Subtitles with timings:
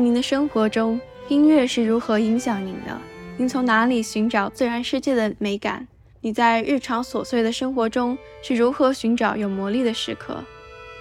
[0.00, 0.98] 您的生活中，
[1.28, 2.98] 音乐是如何影响您的？
[3.36, 5.86] 您从哪里寻找自然世界的美感？
[6.22, 10.42] 你在日常琐碎的生活中是如何寻找有魔力的时刻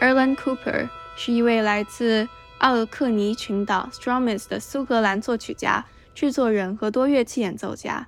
[0.01, 2.27] ？Erlen Cooper 是一位来自
[2.57, 8.05] 奥克尼群岛 Stromis 的苏格兰作曲家、制作人和多乐器演奏家。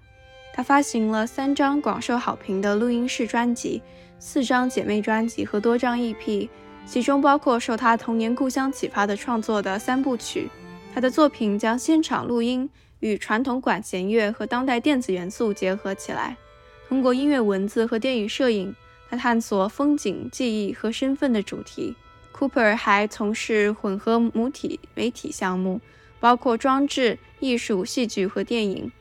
[0.53, 3.81] 他发行了三张广受好评的录音室专辑、
[4.19, 6.49] 四张姐妹专辑和多张 EP，
[6.85, 10.49] 其中包括受他童年故乡启发的创作的三部曲。
[10.93, 12.69] 他的作品将现场录音
[12.99, 16.37] 与传统管弦乐和当代电子元素结合起来。
[16.87, 18.75] 通过音乐文字和电影摄影，
[19.09, 21.95] 他探索风景、记忆和身份的主题。
[22.37, 25.79] Cooper 还从事混合母体媒体项目，
[26.19, 28.91] 包括装置艺术、戏剧和电影。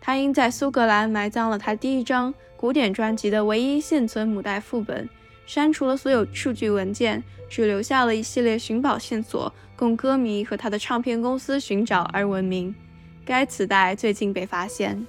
[0.00, 5.08] 他因在苏格兰埋葬了他第一张古典专辑的唯一现存母带副本，
[5.46, 12.73] 删除了所有数据文件，只留下了一系列寻宝线索，供歌迷和他的唱片公司寻找而闻名。
[13.25, 15.05] 该磁带最近被发现。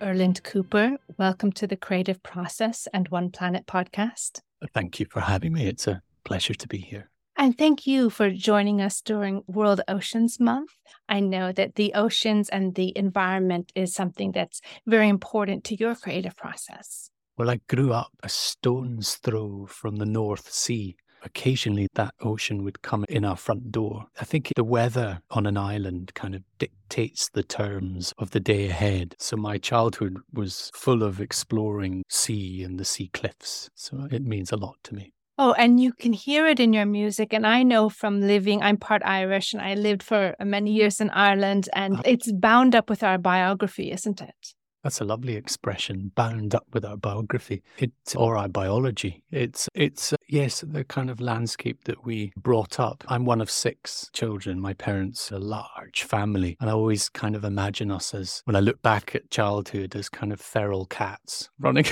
[0.00, 4.40] Erland Cooper, welcome to the Creative Process and One Planet podcast.
[4.72, 5.66] Thank you for having me.
[5.66, 7.10] It's a pleasure to be here.
[7.36, 10.70] And thank you for joining us during World Oceans Month.
[11.08, 15.94] I know that the oceans and the environment is something that's very important to your
[15.94, 17.10] creative process.
[17.36, 22.81] Well, I grew up a stone's throw from the North Sea occasionally that ocean would
[22.81, 24.07] come in our front door.
[24.19, 28.69] I think the weather on an island kind of dictates the terms of the day
[28.69, 29.15] ahead.
[29.19, 33.69] So my childhood was full of exploring sea and the sea cliffs.
[33.75, 35.13] So it means a lot to me.
[35.41, 37.31] Oh, and you can hear it in your music.
[37.31, 41.09] And I know from living, I'm part Irish and I lived for many years in
[41.11, 42.03] Ireland, and uh-huh.
[42.05, 44.53] it's bound up with our biography, isn't it?
[44.83, 47.63] That's a lovely expression, bound up with our biography.
[47.77, 49.23] It's or our biology.
[49.29, 53.03] It's it's uh, yes, the kind of landscape that we brought up.
[53.09, 54.61] I'm one of six children.
[54.61, 58.61] My parents a large family, and I always kind of imagine us as when I
[58.61, 61.85] look back at childhood as kind of feral cats running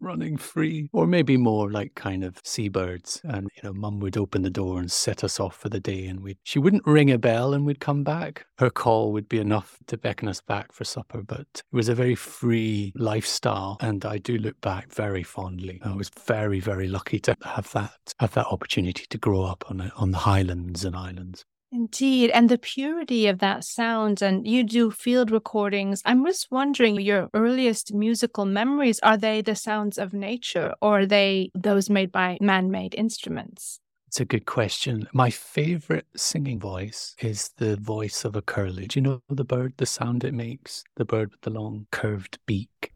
[0.00, 3.20] running free, or maybe more like kind of seabirds.
[3.22, 6.06] And you know, mum would open the door and set us off for the day,
[6.06, 8.46] and we she wouldn't ring a bell and we'd come back.
[8.58, 11.94] Her call would be enough to beckon us back for supper, but it was a
[11.94, 13.76] very free lifestyle.
[13.80, 15.80] And I do look back very fondly.
[15.84, 19.80] I was very, very lucky to have that, have that opportunity to grow up on,
[19.80, 21.44] a, on the highlands and islands.
[21.72, 22.30] Indeed.
[22.30, 26.02] And the purity of that sound, and you do field recordings.
[26.04, 31.06] I'm just wondering your earliest musical memories are they the sounds of nature or are
[31.06, 33.80] they those made by man made instruments?
[34.12, 35.08] It's a good question.
[35.14, 38.86] My favorite singing voice is the voice of a curlew.
[38.86, 40.84] Do you know the bird, the sound it makes?
[40.96, 42.92] The bird with the long curved beak.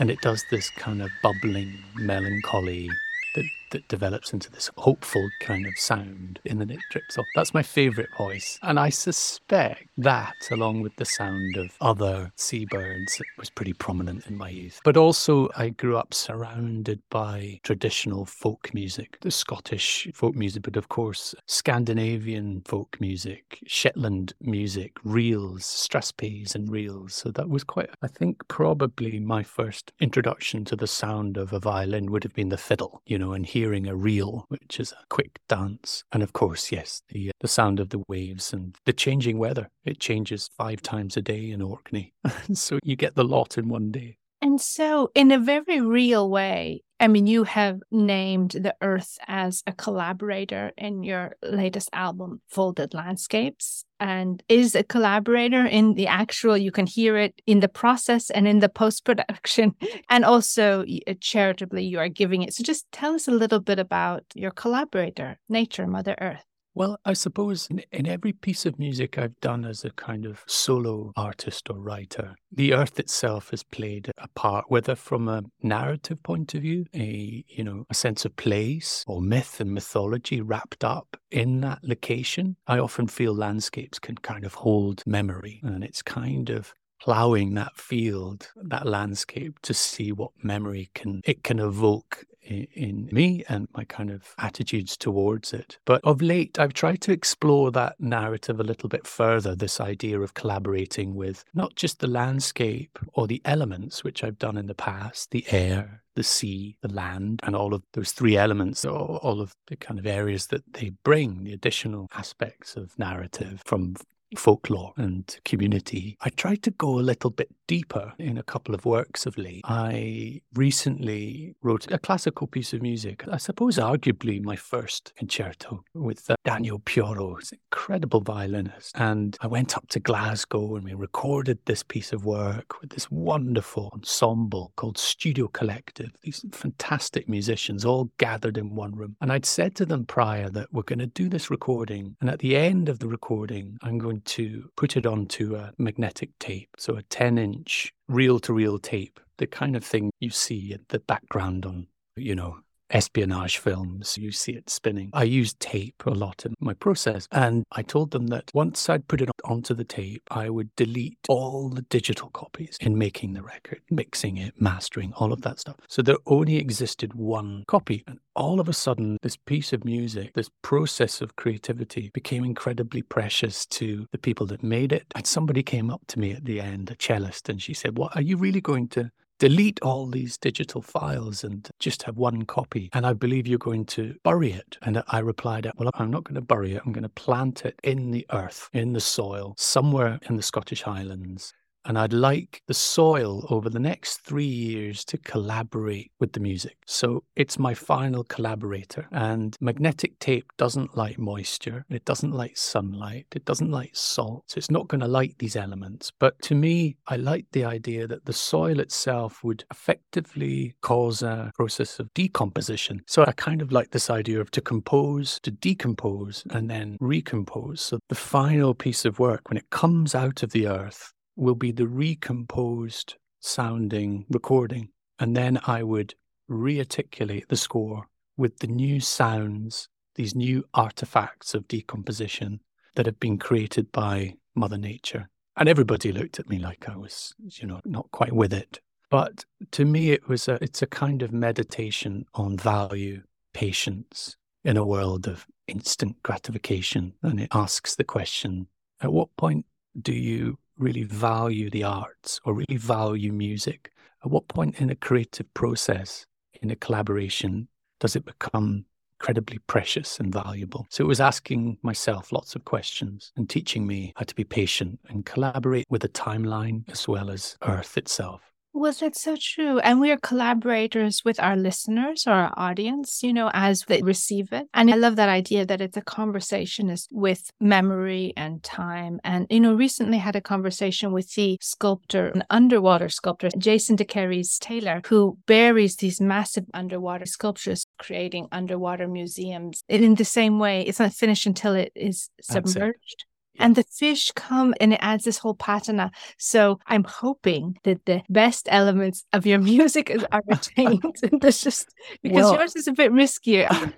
[0.00, 2.90] And it does this kind of bubbling melancholy
[3.36, 7.02] that, that develops into this hopeful kind of sound in the neck drip.
[7.18, 7.26] off.
[7.34, 8.56] that's my favorite voice.
[8.62, 14.38] And I suspect that, along with the sound of other seabirds, was pretty prominent in
[14.38, 14.80] my youth.
[14.84, 20.76] But also, I grew up surrounded by traditional folk music, the Scottish folk music, but
[20.76, 27.12] of course, Scandinavian folk music, Shetland music, reels, strathspeys and reels.
[27.14, 31.58] So that was quite, I think, probably my first introduction to the sound of a
[31.58, 35.06] violin would have been the fiddle, you know and hearing a reel, which is a
[35.08, 36.04] quick dance.
[36.12, 39.70] And of course, yes, the, uh, the sound of the waves and the changing weather.
[39.86, 42.12] It changes five times a day in Orkney.
[42.52, 44.18] so you get the lot in one day.
[44.42, 49.62] And so, in a very real way, I mean, you have named the Earth as
[49.66, 56.56] a collaborator in your latest album, Folded Landscapes, and is a collaborator in the actual,
[56.56, 59.74] you can hear it in the process and in the post production.
[60.08, 62.54] And also, uh, charitably, you are giving it.
[62.54, 66.53] So, just tell us a little bit about your collaborator, Nature, Mother Earth.
[66.76, 70.42] Well, I suppose in, in, every piece of music I've done as a kind of
[70.46, 76.20] solo artist or writer, the earth itself has played a part, whether from a narrative
[76.24, 80.82] point of view, a you know, a sense of place or myth and mythology wrapped
[80.82, 82.56] up in that location.
[82.66, 87.76] I often feel landscapes can kind of hold memory and it's kind of plowing that
[87.76, 93.84] field, that landscape to see what memory can it can evoke in, me and my
[93.84, 95.78] kind of attitudes towards it.
[95.84, 100.20] But of late, I've tried to explore that narrative a little bit further this idea
[100.20, 104.74] of collaborating with not just the landscape or the elements, which I've done in the
[104.74, 109.40] past, the air, the sea, the land, and all of those three elements, or all
[109.40, 113.94] of the kind of areas that they bring, the additional aspects of narrative from
[114.38, 116.16] folklore and community.
[116.20, 119.60] I tried to go a little bit deeper in a couple of works of Lee.
[119.64, 126.30] I recently wrote a classical piece of music, I suppose arguably my first concerto with
[126.30, 128.92] uh, Daniel Pioro, who's an incredible violinist.
[128.96, 133.10] And I went up to Glasgow and we recorded this piece of work with this
[133.10, 139.16] wonderful ensemble called Studio Collective, these fantastic musicians all gathered in one room.
[139.20, 142.16] And I'd said to them prior that we're going to do this recording.
[142.20, 146.30] And at the end of the recording, I'm going to put it onto a magnetic
[146.38, 150.72] tape, so a 10 inch reel to reel tape, the kind of thing you see
[150.72, 151.86] in the background on,
[152.16, 152.58] you know,
[152.90, 154.16] espionage films.
[154.18, 155.10] You see it spinning.
[155.12, 157.26] I use tape a lot in my process.
[157.32, 161.18] And I told them that once I'd put it onto the tape, I would delete
[161.28, 165.76] all the digital copies in making the record, mixing it, mastering, all of that stuff.
[165.88, 168.04] So there only existed one copy.
[168.06, 173.02] And all of a sudden, this piece of music, this process of creativity became incredibly
[173.02, 175.04] precious to the people that made it.
[175.14, 178.14] And somebody came up to me at the end, a cellist, and she said, What
[178.16, 179.10] are you really going to
[179.44, 182.88] delete all these digital files and just have one copy.
[182.94, 184.78] And I believe you're going to bury it.
[184.80, 186.82] And I replied, Well, I'm not going to bury it.
[186.86, 190.80] I'm going to plant it in the earth, in the soil, somewhere in the Scottish
[190.80, 191.52] Highlands.
[191.86, 196.78] And I'd like the soil over the next three years to collaborate with the music.
[196.86, 199.06] So it's my final collaborator.
[199.12, 204.44] And magnetic tape doesn't like moisture, it doesn't like sunlight, it doesn't like salt.
[204.46, 206.10] So it's not going to like these elements.
[206.18, 211.52] But to me, I like the idea that the soil itself would effectively cause a
[211.54, 213.02] process of decomposition.
[213.06, 217.80] So I kind of like this idea of to compose, to decompose, and then recompose.
[217.80, 221.72] So the final piece of work, when it comes out of the earth, will be
[221.72, 224.88] the recomposed sounding recording.
[225.18, 226.14] And then I would
[226.50, 232.60] rearticulate the score with the new sounds, these new artifacts of decomposition
[232.94, 235.28] that have been created by Mother Nature.
[235.56, 238.80] And everybody looked at me like I was, you know, not quite with it.
[239.10, 243.22] But to me, it was a, it's a kind of meditation on value,
[243.52, 247.12] patience in a world of instant gratification.
[247.22, 248.66] And it asks the question,
[249.00, 249.66] at what point
[250.00, 253.92] do you really value the arts or really value music?
[254.24, 256.26] At what point in a creative process,
[256.62, 257.68] in a collaboration,
[258.00, 258.86] does it become
[259.20, 260.86] incredibly precious and valuable?
[260.90, 264.98] So it was asking myself lots of questions and teaching me how to be patient
[265.08, 268.53] and collaborate with the timeline as well as Earth itself.
[268.76, 269.78] Well, that's so true.
[269.78, 274.52] And we are collaborators with our listeners or our audience, you know, as they receive
[274.52, 274.66] it.
[274.74, 279.20] And I love that idea that it's a conversation is with memory and time.
[279.22, 284.58] And, you know, recently had a conversation with the sculptor, an underwater sculptor, Jason deCaires
[284.58, 289.84] Taylor, who buries these massive underwater sculptures, creating underwater museums.
[289.88, 293.24] And in the same way, it's not finished until it is submerged
[293.58, 296.10] and the fish come and it adds this whole patina.
[296.38, 301.16] So I'm hoping that the best elements of your music are retained.
[301.40, 301.88] There's just
[302.22, 303.92] because well, yours is a bit riskier.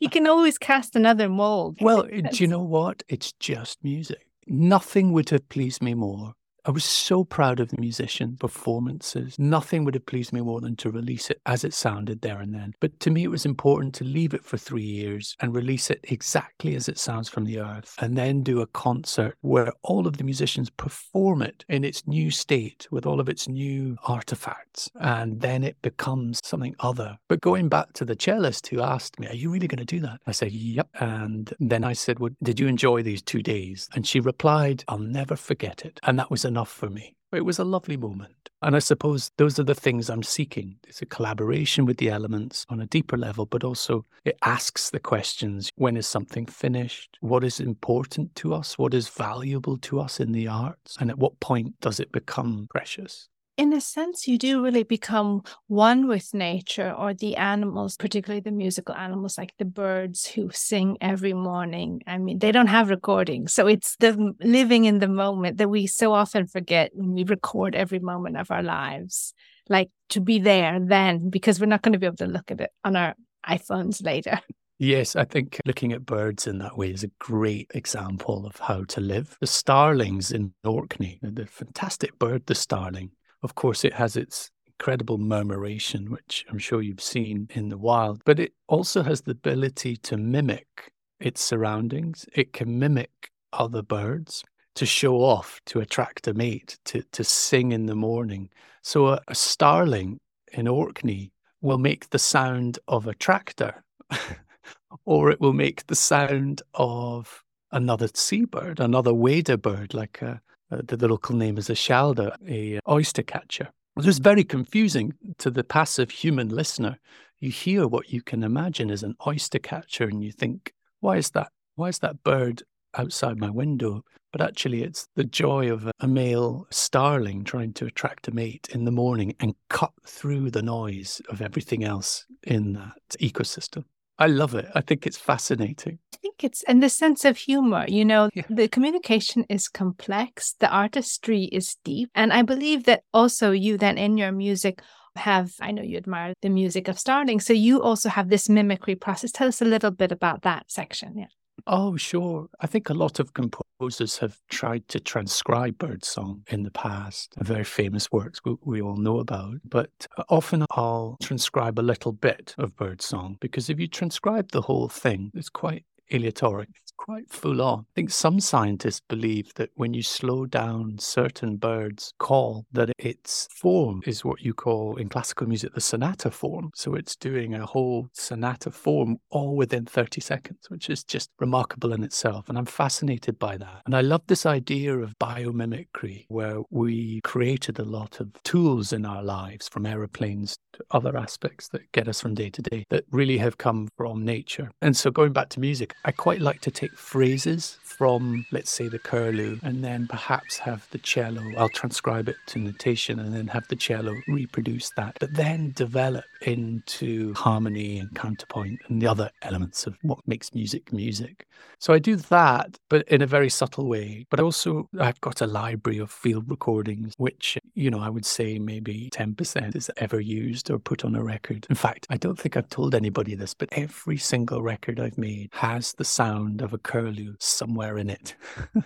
[0.00, 1.78] you can always cast another mold.
[1.80, 3.02] Well, do you know what?
[3.08, 4.26] It's just music.
[4.46, 6.34] Nothing would have pleased me more
[6.64, 9.36] I was so proud of the musician performances.
[9.36, 12.54] Nothing would have pleased me more than to release it as it sounded there and
[12.54, 12.74] then.
[12.78, 15.98] But to me, it was important to leave it for three years and release it
[16.04, 20.18] exactly as it sounds from the earth, and then do a concert where all of
[20.18, 24.88] the musicians perform it in its new state with all of its new artifacts.
[25.00, 27.18] And then it becomes something other.
[27.26, 29.98] But going back to the cellist who asked me, Are you really going to do
[30.00, 30.20] that?
[30.28, 30.88] I said, Yep.
[31.00, 33.88] And then I said, Well, did you enjoy these two days?
[33.96, 35.98] And she replied, I'll never forget it.
[36.04, 37.16] And that was enough for me.
[37.32, 38.50] It was a lovely moment.
[38.60, 40.76] And I suppose those are the things I'm seeking.
[40.86, 45.00] It's a collaboration with the elements on a deeper level, but also it asks the
[45.00, 47.16] questions when is something finished?
[47.20, 48.76] What is important to us?
[48.76, 50.96] What is valuable to us in the arts?
[51.00, 53.28] And at what point does it become precious?
[53.62, 58.50] In a sense, you do really become one with nature or the animals, particularly the
[58.50, 62.02] musical animals like the birds who sing every morning.
[62.08, 63.54] I mean, they don't have recordings.
[63.54, 67.76] So it's the living in the moment that we so often forget when we record
[67.76, 69.32] every moment of our lives.
[69.68, 72.60] Like to be there then, because we're not going to be able to look at
[72.60, 73.14] it on our
[73.48, 74.40] iPhones later.
[74.78, 78.82] Yes, I think looking at birds in that way is a great example of how
[78.82, 79.36] to live.
[79.38, 85.18] The starlings in Orkney, the fantastic bird, the starling, of course, it has its incredible
[85.18, 89.96] murmuration, which I'm sure you've seen in the wild, but it also has the ability
[89.98, 92.26] to mimic its surroundings.
[92.34, 94.44] It can mimic other birds
[94.74, 98.48] to show off, to attract a mate, to, to sing in the morning.
[98.82, 100.18] So a, a starling
[100.52, 103.84] in Orkney will make the sound of a tractor,
[105.04, 110.36] or it will make the sound of another seabird, another wader bird, like uh,
[110.72, 113.68] uh, the, the local name is a shalder, a oyster catcher.
[113.96, 116.98] It was very confusing to the passive human listener.
[117.40, 121.30] You hear what you can imagine as an oyster catcher, and you think, why is
[121.30, 121.48] that?
[121.74, 122.62] Why is that bird
[122.96, 124.02] outside my window?
[124.32, 128.84] But actually, it's the joy of a male starling trying to attract a mate in
[128.86, 133.84] the morning and cut through the noise of everything else in that ecosystem.
[134.22, 134.68] I love it.
[134.72, 135.98] I think it's fascinating.
[136.14, 138.44] I think it's and the sense of humor, you know, yeah.
[138.48, 142.08] the communication is complex, the artistry is deep.
[142.14, 144.80] And I believe that also you then in your music
[145.16, 147.40] have I know you admire the music of Starling.
[147.40, 149.32] So you also have this mimicry process.
[149.32, 151.18] Tell us a little bit about that section.
[151.18, 151.26] Yeah.
[151.66, 152.48] Oh, sure.
[152.60, 157.64] I think a lot of composers have tried to transcribe birdsong in the past, very
[157.64, 159.56] famous works we, we, all know about.
[159.64, 159.90] But
[160.28, 165.30] often I'll transcribe a little bit of birdsong because if you transcribe the whole thing,
[165.34, 166.68] it's quite aleatoric
[167.02, 167.80] quite full on.
[167.80, 173.48] I think some scientists believe that when you slow down certain birds' call, that its
[173.50, 176.70] form is what you call in classical music the sonata form.
[176.76, 181.92] So it's doing a whole sonata form all within 30 seconds, which is just remarkable
[181.92, 182.48] in itself.
[182.48, 183.82] And I'm fascinated by that.
[183.84, 189.04] And I love this idea of biomimicry, where we created a lot of tools in
[189.04, 193.04] our lives, from aeroplanes to other aspects that get us from day to day, that
[193.10, 194.70] really have come from nature.
[194.80, 198.88] And so going back to music, I quite like to take phrases from, let's say,
[198.88, 201.42] the curlew, and then perhaps have the cello.
[201.56, 206.24] I'll transcribe it to notation and then have the cello reproduce that, but then develop
[206.40, 211.46] into harmony and counterpoint and the other elements of what makes music music.
[211.78, 214.26] So I do that, but in a very subtle way.
[214.30, 218.58] But also, I've got a library of field recordings, which, you know, I would say
[218.58, 221.66] maybe 10% is ever used or put on a record.
[221.70, 225.50] In fact, I don't think I've told anybody this, but every single record I've made
[225.52, 228.34] has the sound of a curlew somewhere in it.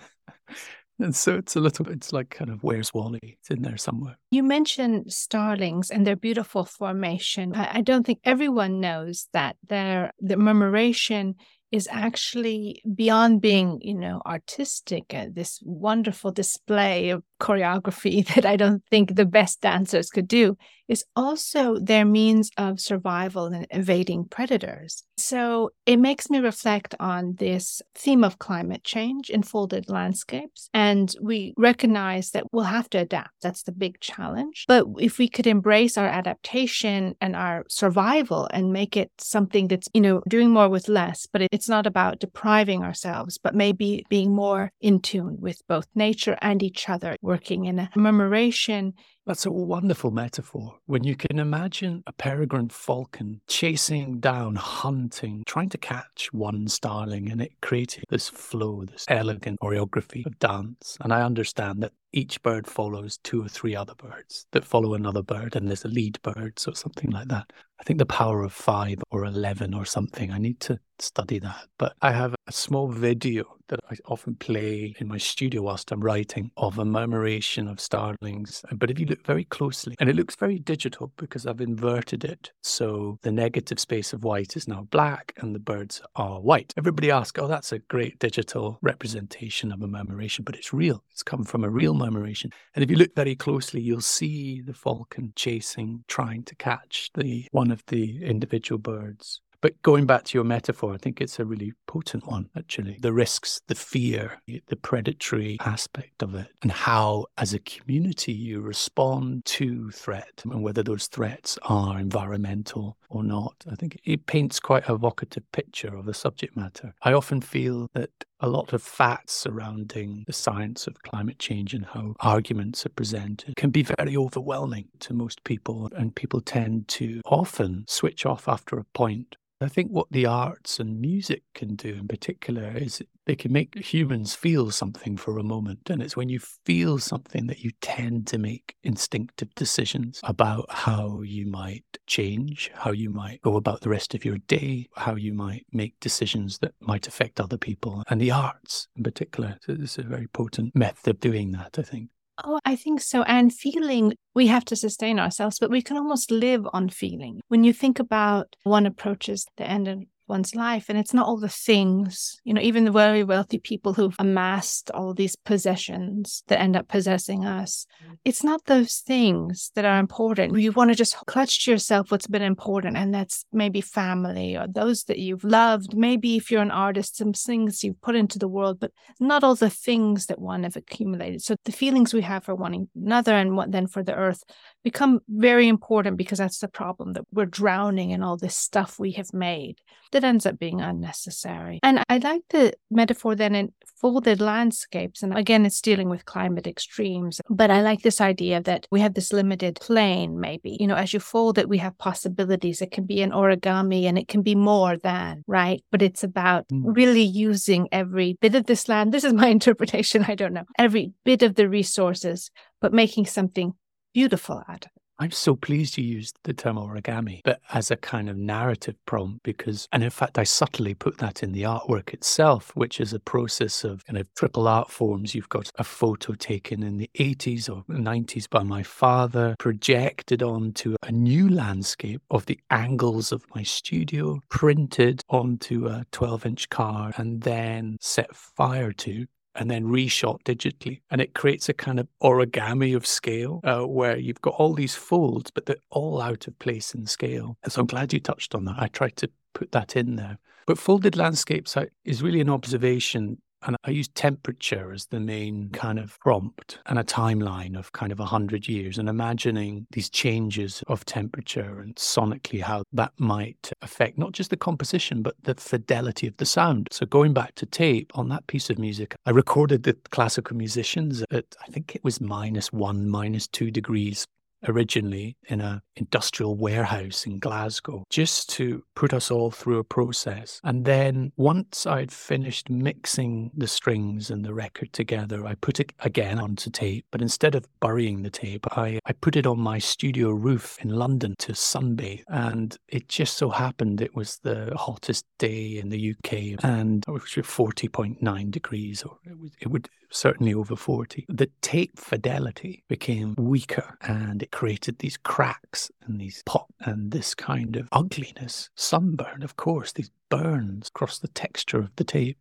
[0.99, 3.19] And so it's a little, it's like kind of where's Wally?
[3.39, 4.17] It's in there somewhere.
[4.31, 7.53] You mentioned starlings and their beautiful formation.
[7.53, 11.35] I, don't think everyone knows that their the murmuration
[11.71, 18.55] is actually beyond being, you know, artistic, uh, this wonderful display of choreography that I
[18.55, 24.25] don't think the best dancers could do, is also their means of survival and evading
[24.25, 25.03] predators.
[25.17, 30.69] So it makes me reflect on this theme of climate change in folded landscapes.
[30.73, 33.31] And we recognize that we'll have to adapt.
[33.41, 34.65] That's the big challenge.
[34.67, 39.89] But if we could embrace our adaptation and our survival and make it something that's,
[39.93, 44.33] you know, doing more with less, but it's not about depriving ourselves, but maybe being
[44.33, 48.93] more in tune with both nature and each other, working in a commemoration.
[49.25, 50.77] that's a wonderful metaphor.
[50.85, 57.29] When you can imagine a peregrine falcon chasing down, hunting, trying to catch one starling,
[57.29, 60.97] and it creating this flow, this elegant choreography of dance.
[61.01, 65.21] And I understand that each bird follows two or three other birds that follow another
[65.21, 67.51] bird, and there's a lead bird, so something like that.
[67.81, 71.67] I think the power of five or 11 or something, I need to study that.
[71.77, 75.99] But I have a small video that I often play in my studio whilst I'm
[75.99, 78.63] writing of a murmuration of starlings.
[78.71, 82.51] But if you look very closely, and it looks very digital because I've inverted it.
[82.61, 86.73] So the negative space of white is now black and the birds are white.
[86.77, 91.03] Everybody asks, oh, that's a great digital representation of a murmuration, but it's real.
[91.11, 92.51] It's come from a real murmuration.
[92.75, 97.47] And if you look very closely, you'll see the falcon chasing, trying to catch the
[97.51, 99.41] one of the individual birds.
[99.61, 102.97] But going back to your metaphor, I think it's a really potent one, actually.
[103.01, 108.61] The risks, the fear, the predatory aspect of it, and how, as a community, you
[108.61, 113.55] respond to threat and whether those threats are environmental or not.
[113.71, 116.93] I think it paints quite a evocative picture of the subject matter.
[117.03, 118.09] I often feel that
[118.39, 123.55] a lot of facts surrounding the science of climate change and how arguments are presented
[123.55, 128.77] can be very overwhelming to most people, and people tend to often switch off after
[128.77, 133.35] a point I think what the arts and music can do in particular is they
[133.35, 135.89] can make humans feel something for a moment.
[135.89, 141.21] And it's when you feel something that you tend to make instinctive decisions about how
[141.23, 145.33] you might change, how you might go about the rest of your day, how you
[145.33, 148.03] might make decisions that might affect other people.
[148.09, 152.09] And the arts in particular is a very potent method of doing that, I think.
[152.43, 153.23] Oh, I think so.
[153.23, 157.41] And feeling, we have to sustain ourselves, but we can almost live on feeling.
[157.47, 159.87] When you think about one approaches the end
[160.27, 160.89] one's life.
[160.89, 164.91] And it's not all the things, you know, even the very wealthy people who've amassed
[164.91, 167.85] all these possessions that end up possessing us.
[168.25, 170.59] It's not those things that are important.
[170.59, 174.67] You want to just clutch to yourself what's been important, and that's maybe family or
[174.67, 175.95] those that you've loved.
[175.95, 179.55] Maybe if you're an artist, some things you've put into the world, but not all
[179.55, 181.41] the things that one have accumulated.
[181.41, 184.43] So the feelings we have for one another and what then for the earth
[184.83, 189.11] become very important because that's the problem that we're drowning in all this stuff we
[189.11, 189.79] have made
[190.17, 191.79] that ends up being unnecessary.
[191.83, 193.71] And I like the metaphor then in
[194.01, 195.21] folded landscapes.
[195.21, 197.39] And again, it's dealing with climate extremes.
[197.49, 200.75] But I like this idea that we have this limited plane, maybe.
[200.79, 202.81] You know, as you fold it, we have possibilities.
[202.81, 205.83] It can be an origami and it can be more than, right?
[205.91, 206.81] But it's about mm.
[206.83, 209.13] really using every bit of this land.
[209.13, 210.25] This is my interpretation.
[210.27, 210.65] I don't know.
[210.79, 212.49] Every bit of the resources,
[212.81, 213.73] but making something
[214.13, 214.96] beautiful out of it.
[215.19, 219.41] I'm so pleased you used the term origami, but as a kind of narrative prompt
[219.41, 223.19] because, and in fact, I subtly put that in the artwork itself, which is a
[223.19, 225.33] process of kind of triple art forms.
[225.33, 230.95] You've got a photo taken in the 80s or 90s by my father, projected onto
[231.01, 237.15] a new landscape of the angles of my studio, printed onto a 12 inch card,
[237.17, 239.25] and then set fire to
[239.57, 241.01] and then reshot digitally.
[241.09, 244.95] And it creates a kind of origami of scale uh, where you've got all these
[244.95, 247.57] folds, but they're all out of place in scale.
[247.63, 248.75] And so I'm glad you touched on that.
[248.77, 250.37] I tried to put that in there.
[250.65, 255.99] But folded landscapes is really an observation and I use temperature as the main kind
[255.99, 261.05] of prompt and a timeline of kind of 100 years and imagining these changes of
[261.05, 266.37] temperature and sonically how that might affect not just the composition, but the fidelity of
[266.37, 266.87] the sound.
[266.91, 271.23] So going back to tape on that piece of music, I recorded the classical musicians
[271.31, 274.27] at, I think it was minus one, minus two degrees
[274.67, 280.59] originally in an industrial warehouse in Glasgow, just to put us all through a process.
[280.63, 285.93] And then once I'd finished mixing the strings and the record together, I put it
[285.99, 287.05] again onto tape.
[287.11, 290.89] But instead of burying the tape, I, I put it on my studio roof in
[290.89, 292.23] London to sunbathe.
[292.27, 297.11] And it just so happened it was the hottest day in the UK and it
[297.11, 301.25] was 40.9 degrees, or it, was, it would certainly over 40.
[301.29, 307.35] The tape fidelity became weaker and it created these cracks and these pop and this
[307.35, 312.37] kind of ugliness, sunburn, of course, these burns across the texture of the tape.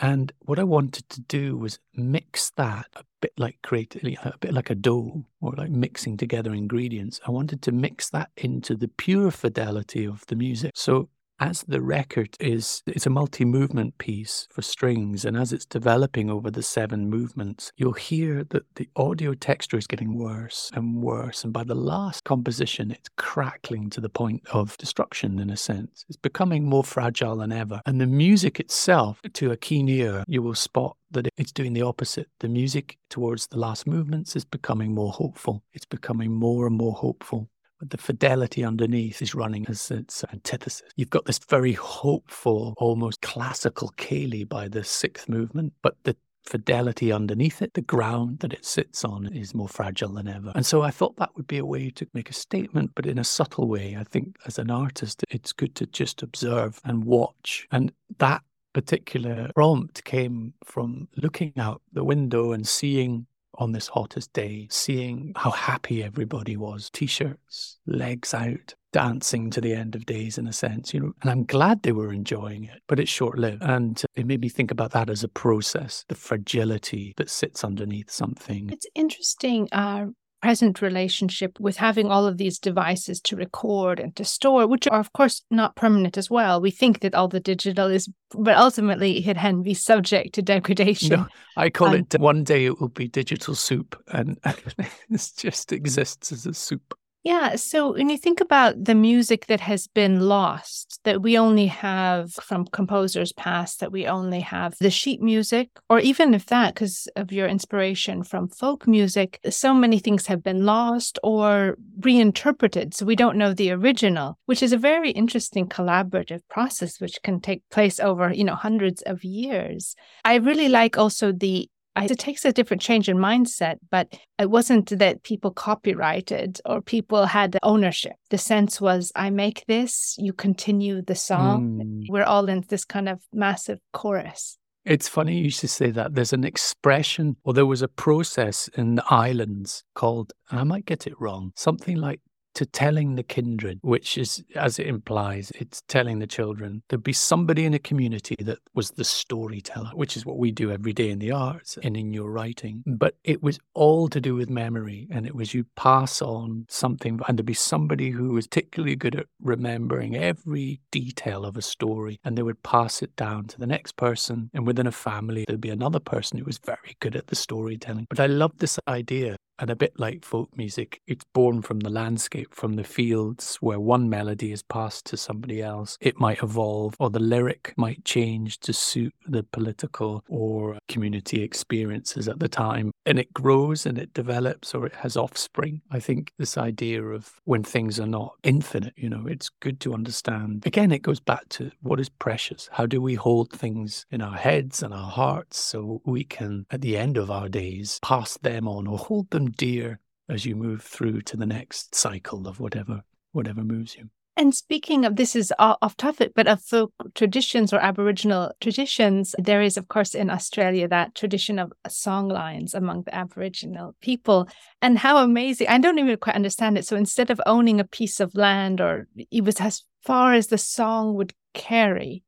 [0.00, 4.52] And what I wanted to do was mix that a bit like creating a bit
[4.52, 7.20] like a dough or like mixing together ingredients.
[7.26, 10.72] I wanted to mix that into the pure fidelity of the music.
[10.74, 11.08] So
[11.40, 16.50] as the record is it's a multi-movement piece for strings and as it's developing over
[16.50, 21.52] the seven movements you'll hear that the audio texture is getting worse and worse and
[21.52, 26.16] by the last composition it's crackling to the point of destruction in a sense it's
[26.16, 30.54] becoming more fragile than ever and the music itself to a keen ear you will
[30.54, 32.28] spot that it's doing the opposite.
[32.40, 35.62] The music towards the last movements is becoming more hopeful.
[35.72, 40.82] It's becoming more and more hopeful but the fidelity underneath is running as its antithesis.
[40.96, 47.10] You've got this very hopeful, almost classical Ceilidh by the sixth movement, but the fidelity
[47.10, 50.52] underneath it, the ground that it sits on, is more fragile than ever.
[50.54, 53.18] And so I thought that would be a way to make a statement, but in
[53.18, 53.96] a subtle way.
[53.98, 57.66] I think as an artist, it's good to just observe and watch.
[57.72, 63.26] And that particular prompt came from looking out the window and seeing
[63.58, 69.60] on this hottest day, seeing how happy everybody was, t shirts, legs out, dancing to
[69.60, 71.12] the end of days in a sense, you know.
[71.22, 73.62] And I'm glad they were enjoying it, but it's short lived.
[73.62, 78.10] And it made me think about that as a process, the fragility that sits underneath
[78.10, 78.70] something.
[78.70, 79.68] It's interesting.
[79.72, 80.06] Uh,
[80.44, 85.00] present relationship with having all of these devices to record and to store, which are,
[85.00, 86.60] of course, not permanent as well.
[86.60, 91.08] We think that all the digital is, but ultimately it can be subject to degradation.
[91.08, 91.26] No,
[91.56, 96.30] I call um, it one day it will be digital soup, and it just exists
[96.30, 96.92] as a soup.
[97.24, 97.56] Yeah.
[97.56, 102.34] So when you think about the music that has been lost, that we only have
[102.34, 107.08] from composers past, that we only have the sheet music, or even if that, because
[107.16, 112.92] of your inspiration from folk music, so many things have been lost or reinterpreted.
[112.92, 117.40] So we don't know the original, which is a very interesting collaborative process, which can
[117.40, 119.96] take place over, you know, hundreds of years.
[120.26, 124.98] I really like also the it takes a different change in mindset, but it wasn't
[124.98, 128.14] that people copyrighted or people had ownership.
[128.30, 131.80] The sense was, I make this, you continue the song.
[131.82, 132.04] Mm.
[132.08, 134.58] We're all in this kind of massive chorus.
[134.84, 136.14] It's funny you should say that.
[136.14, 140.84] There's an expression, or there was a process in the islands called, and I might
[140.84, 142.20] get it wrong, something like
[142.54, 147.12] to telling the kindred, which is, as it implies, it's telling the children there'd be
[147.12, 151.10] somebody in a community that was the storyteller, which is what we do every day
[151.10, 152.82] in the arts and in your writing.
[152.86, 157.20] But it was all to do with memory, and it was you pass on something,
[157.26, 162.18] and there'd be somebody who was particularly good at remembering every detail of a story,
[162.24, 164.50] and they would pass it down to the next person.
[164.54, 168.06] And within a family, there'd be another person who was very good at the storytelling.
[168.08, 171.90] But I love this idea and a bit like folk music, it's born from the
[171.90, 175.96] landscape, from the fields where one melody is passed to somebody else.
[176.00, 182.28] It might evolve, or the lyric might change to suit the political or community experiences
[182.28, 182.90] at the time.
[183.06, 185.82] And it grows and it develops or it has offspring.
[185.90, 189.94] I think this idea of when things are not infinite, you know, it's good to
[189.94, 190.64] understand.
[190.66, 192.68] Again, it goes back to what is precious.
[192.72, 196.80] How do we hold things in our heads and our hearts so we can, at
[196.80, 200.82] the end of our days, pass them on or hold them dear as you move
[200.82, 204.08] through to the next cycle of whatever whatever moves you.
[204.36, 209.62] And speaking of this is off topic, but of folk traditions or Aboriginal traditions, there
[209.62, 214.48] is, of course, in Australia that tradition of song lines among the Aboriginal people.
[214.82, 215.68] And how amazing!
[215.68, 216.84] I don't even quite understand it.
[216.84, 220.58] So instead of owning a piece of land, or it was as far as the
[220.58, 222.24] song would carry,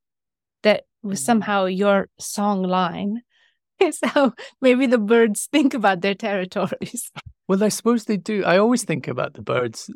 [0.63, 1.25] that was mm.
[1.25, 3.23] somehow your song line
[3.91, 7.11] so maybe the birds think about their territories.
[7.49, 8.43] Well, I suppose they do.
[8.43, 9.89] I always think about the birds.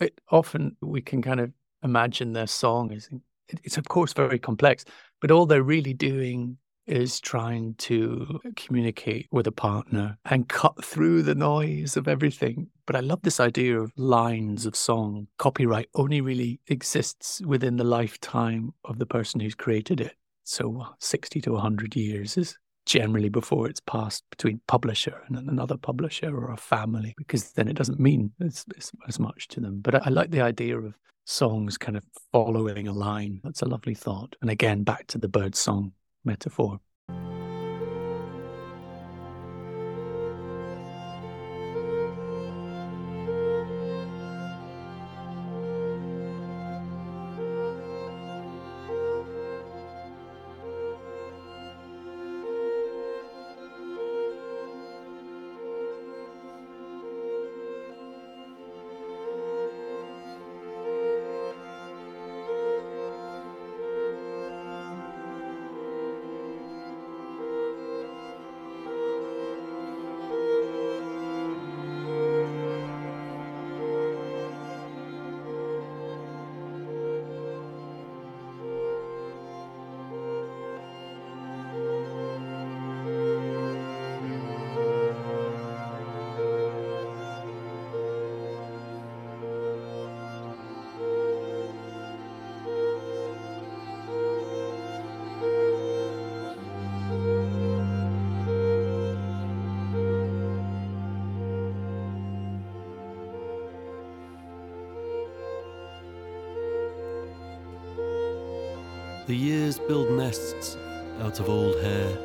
[0.00, 1.52] It, often we can kind of
[1.84, 3.08] imagine their song is
[3.62, 4.84] it's of course very complex,
[5.20, 11.22] but all they're really doing is trying to communicate with a partner and cut through
[11.22, 12.68] the noise of everything.
[12.86, 15.28] But I love this idea of lines of song.
[15.38, 20.16] Copyright only really exists within the lifetime of the person who's created it.
[20.42, 26.36] So 60 to 100 years is generally before it's passed between publisher and another publisher
[26.36, 28.64] or a family, because then it doesn't mean as,
[29.06, 29.80] as, much to them.
[29.80, 33.40] But I, I like the idea of songs kind of following a line.
[33.44, 34.34] That's a lovely thought.
[34.40, 35.92] And again, back to the bird song
[36.24, 36.80] metaphor.
[109.32, 110.76] The years build nests
[111.22, 112.18] out of old hair.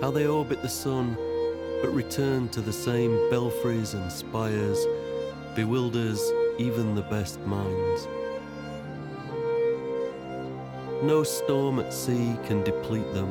[0.00, 1.16] How they orbit the sun,
[1.80, 4.84] but return to the same belfries and spires,
[5.54, 6.20] bewilders
[6.58, 8.08] even the best minds.
[11.04, 13.30] No storm at sea can deplete them,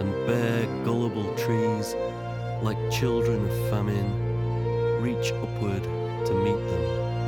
[0.00, 1.94] and bare, gullible trees,
[2.62, 5.82] like children of famine, reach upward
[6.24, 7.19] to meet them.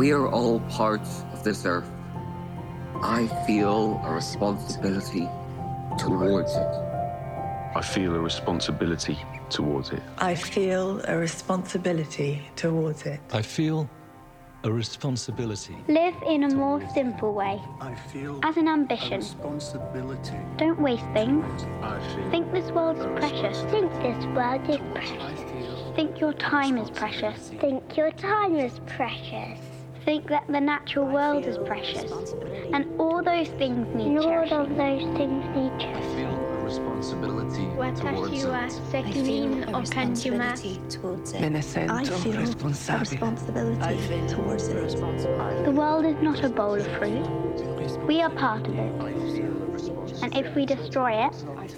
[0.00, 1.90] We are all parts of this earth.
[3.02, 5.28] I feel a responsibility
[5.98, 6.72] towards it.
[7.76, 9.18] I feel a responsibility
[9.50, 10.02] towards it.
[10.16, 13.20] I feel a responsibility towards it.
[13.30, 13.90] I feel
[14.64, 15.76] a responsibility.
[15.86, 17.60] Live in a more simple way.
[17.82, 19.18] I feel As an ambition.
[19.18, 20.38] responsibility.
[20.56, 21.44] Don't waste things.
[21.82, 23.58] I feel Think this world is precious.
[23.70, 25.40] Think this world is precious.
[25.94, 27.50] Think your time is precious.
[27.60, 29.60] Think your time is precious.
[30.04, 32.10] Think that the natural world is precious.
[32.72, 34.56] And all those things need cherishing.
[34.56, 38.82] All of those things need I feel a responsibility towards it.
[38.90, 41.40] Secunin o Kanjuma.
[41.40, 45.64] Me ne sento I feel a responsibility towards it.
[45.64, 47.26] The world is not a bowl of fruit.
[48.06, 48.92] We are part of it.
[50.22, 51.34] And if we destroy it,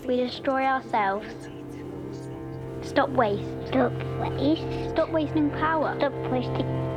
[0.06, 1.26] we destroy ourselves.
[2.82, 3.48] Stop waste.
[3.68, 4.90] Stop waste.
[4.90, 5.94] Stop wasting power.
[5.98, 6.91] Stop wasting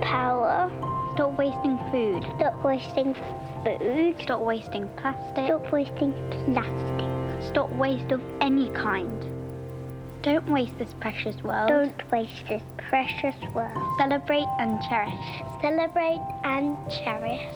[0.00, 0.70] power.
[1.14, 2.24] Stop wasting food.
[2.36, 4.16] Stop wasting food.
[4.22, 5.46] Stop wasting plastic.
[5.46, 6.12] Stop wasting
[6.52, 7.48] plastic.
[7.48, 9.24] Stop waste of any kind.
[10.22, 11.68] Don't waste this precious world.
[11.68, 13.98] Don't waste this precious world.
[13.98, 15.42] Celebrate and cherish.
[15.62, 17.46] Celebrate and cherish.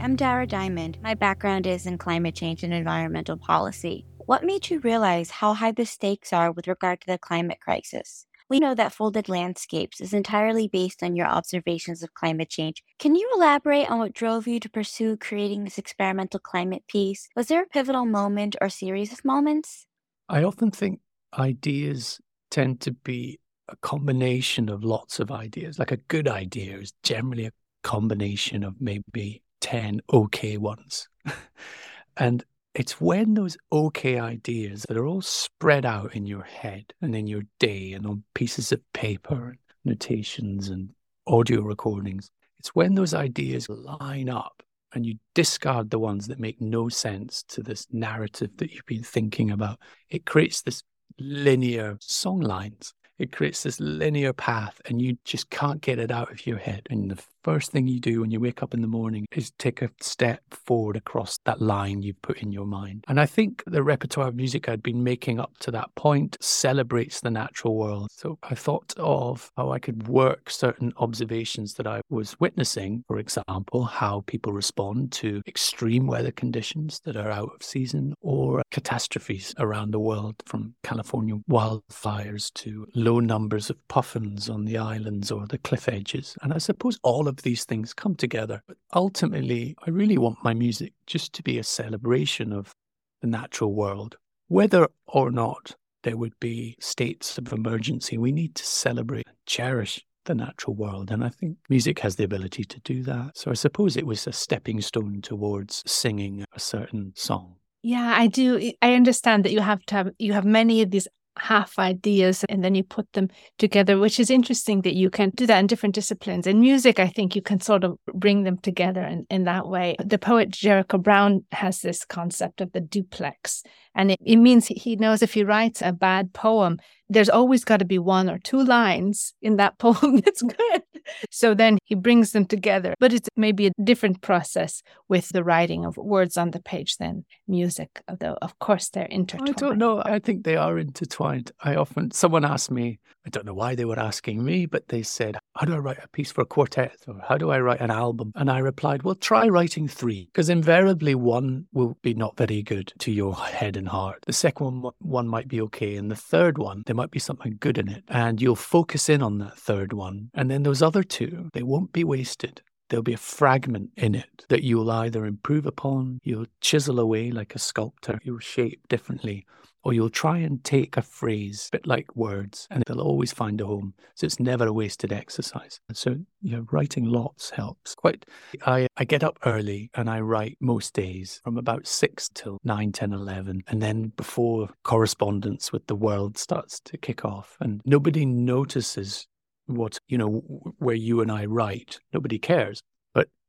[0.00, 0.98] I'm Dara Diamond.
[1.02, 4.04] My background is in climate change and environmental policy.
[4.26, 8.26] What made you realize how high the stakes are with regard to the climate crisis?
[8.48, 12.82] We know that Folded Landscapes is entirely based on your observations of climate change.
[12.98, 17.28] Can you elaborate on what drove you to pursue creating this experimental climate piece?
[17.36, 19.86] Was there a pivotal moment or series of moments?
[20.28, 20.98] I often think
[21.38, 25.78] ideas tend to be a combination of lots of ideas.
[25.78, 27.52] Like a good idea is generally a
[27.84, 31.08] combination of maybe 10 okay ones.
[32.16, 32.44] and
[32.76, 37.26] it's when those okay ideas that are all spread out in your head and in
[37.26, 40.90] your day and on pieces of paper and notations and
[41.26, 44.62] audio recordings, it's when those ideas line up
[44.92, 49.02] and you discard the ones that make no sense to this narrative that you've been
[49.02, 49.78] thinking about.
[50.10, 50.82] It creates this
[51.18, 52.92] linear song lines.
[53.18, 56.86] It creates this linear path, and you just can't get it out of your head.
[56.90, 59.80] And the first thing you do when you wake up in the morning is take
[59.80, 63.04] a step forward across that line you've put in your mind.
[63.06, 67.20] And I think the repertoire of music I'd been making up to that point celebrates
[67.20, 68.08] the natural world.
[68.10, 73.16] So I thought of how I could work certain observations that I was witnessing, for
[73.20, 79.54] example, how people respond to extreme weather conditions that are out of season or catastrophes
[79.60, 85.46] around the world, from California wildfires to low numbers of puffins on the islands or
[85.46, 86.36] the cliff edges.
[86.42, 88.62] And I suppose all of these things come together.
[88.66, 92.72] But ultimately, I really want my music just to be a celebration of
[93.20, 94.16] the natural world.
[94.48, 100.04] Whether or not there would be states of emergency, we need to celebrate and cherish
[100.24, 101.10] the natural world.
[101.10, 103.36] And I think music has the ability to do that.
[103.36, 107.56] So I suppose it was a stepping stone towards singing a certain song.
[107.82, 108.72] Yeah, I do.
[108.82, 111.06] I understand that you have to have you have many of these
[111.38, 115.46] half ideas and then you put them together, which is interesting that you can do
[115.46, 116.46] that in different disciplines.
[116.46, 119.96] In music, I think you can sort of bring them together in, in that way.
[120.04, 123.62] The poet Jericho Brown has this concept of the duplex,
[123.94, 127.78] and it, it means he knows if he writes a bad poem, there's always got
[127.78, 130.82] to be one or two lines in that poem that's good.
[131.30, 132.94] So then he brings them together.
[132.98, 137.24] But it's maybe a different process with the writing of words on the page than
[137.46, 139.56] music, although, of course, they're intertwined.
[139.56, 140.02] I don't know.
[140.04, 141.52] I think they are intertwined.
[141.62, 145.02] I often, someone asked me, I don't know why they were asking me, but they
[145.02, 146.96] said, How do I write a piece for a quartet?
[147.08, 148.30] Or how do I write an album?
[148.36, 152.92] And I replied, Well, try writing three, because invariably one will be not very good
[153.00, 154.22] to your head and heart.
[154.26, 155.96] The second one, one might be okay.
[155.96, 158.04] And the third one, there might be something good in it.
[158.06, 160.30] And you'll focus in on that third one.
[160.32, 162.62] And then those other two, they won't be wasted.
[162.88, 167.56] There'll be a fragment in it that you'll either improve upon, you'll chisel away like
[167.56, 169.44] a sculptor, you'll shape differently,
[169.86, 173.60] or you'll try and take a phrase, a bit like words, and they'll always find
[173.60, 173.94] a home.
[174.16, 175.78] So it's never a wasted exercise.
[175.92, 177.94] So you know, writing lots helps.
[177.94, 178.26] Quite
[178.66, 182.90] I, I get up early and I write most days from about six till nine,
[182.90, 183.62] ten, eleven.
[183.68, 187.56] And then before correspondence with the world starts to kick off.
[187.60, 189.28] And nobody notices
[189.66, 190.38] what, you know,
[190.78, 192.00] where you and I write.
[192.12, 192.80] Nobody cares.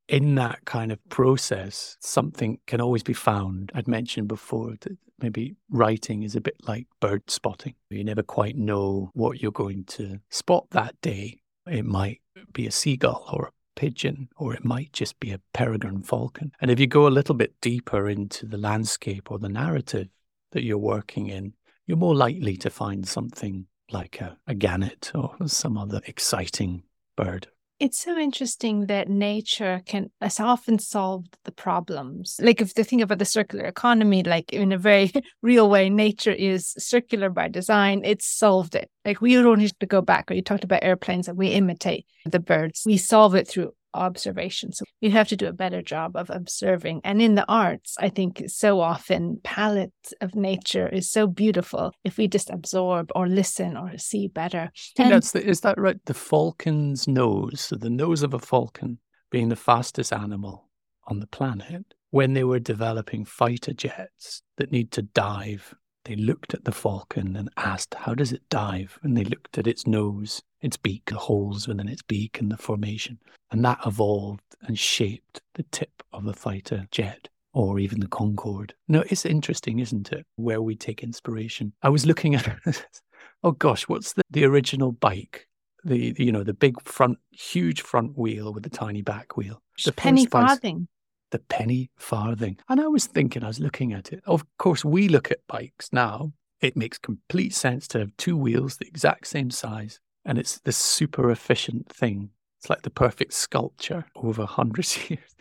[0.08, 3.72] In that kind of process, something can always be found.
[3.76, 7.76] I'd mentioned before that maybe writing is a bit like bird spotting.
[7.90, 11.42] You never quite know what you're going to spot that day.
[11.70, 12.22] It might
[12.54, 16.52] be a seagull or a pigeon, or it might just be a peregrine falcon.
[16.62, 20.08] And if you go a little bit deeper into the landscape or the narrative
[20.52, 21.54] that you're working in,
[21.86, 26.84] you're more likely to find something like a, a gannet or some other exciting
[27.16, 27.48] bird.
[27.80, 32.40] It's so interesting that nature can has often solved the problems.
[32.42, 35.12] Like if you think about the circular economy, like in a very
[35.44, 38.02] real way, nature is circular by design.
[38.04, 38.90] It's solved it.
[39.06, 40.32] Like we don't need to go back.
[40.32, 42.82] Or you talked about airplanes and we imitate the birds.
[42.84, 44.72] We solve it through observation.
[44.72, 47.02] So we have to do a better job of observing.
[47.04, 52.18] And in the arts, I think so often palette of nature is so beautiful if
[52.18, 54.72] we just absorb or listen or see better.
[54.98, 56.04] And that's the, is that right?
[56.06, 60.70] The falcon's nose, so the nose of a falcon being the fastest animal
[61.08, 65.76] on the planet, when they were developing fighter jets that need to dive
[66.08, 68.98] they looked at the falcon and asked, How does it dive?
[69.04, 72.58] And they looked at its nose, its beak, the holes within its beak, and the
[72.58, 73.20] formation.
[73.52, 78.74] And that evolved and shaped the tip of the fighter jet or even the Concorde.
[78.88, 80.26] No, it's interesting, isn't it?
[80.38, 81.74] Where we take inspiration.
[81.82, 82.48] I was looking at,
[83.44, 85.48] oh gosh, what's the, the original bike?
[85.84, 89.62] The, you know, the big front, huge front wheel with the tiny back wheel.
[89.84, 90.88] The penny farthing
[91.32, 92.58] the penny farthing.
[92.70, 94.22] And I was thinking, I was looking at it.
[94.26, 96.34] Of course, we look at bikes now.
[96.62, 100.00] It makes complete sense to have two wheels the exact same size.
[100.26, 102.30] And it's this super efficient thing.
[102.60, 105.36] It's like the perfect sculpture over hundreds of years.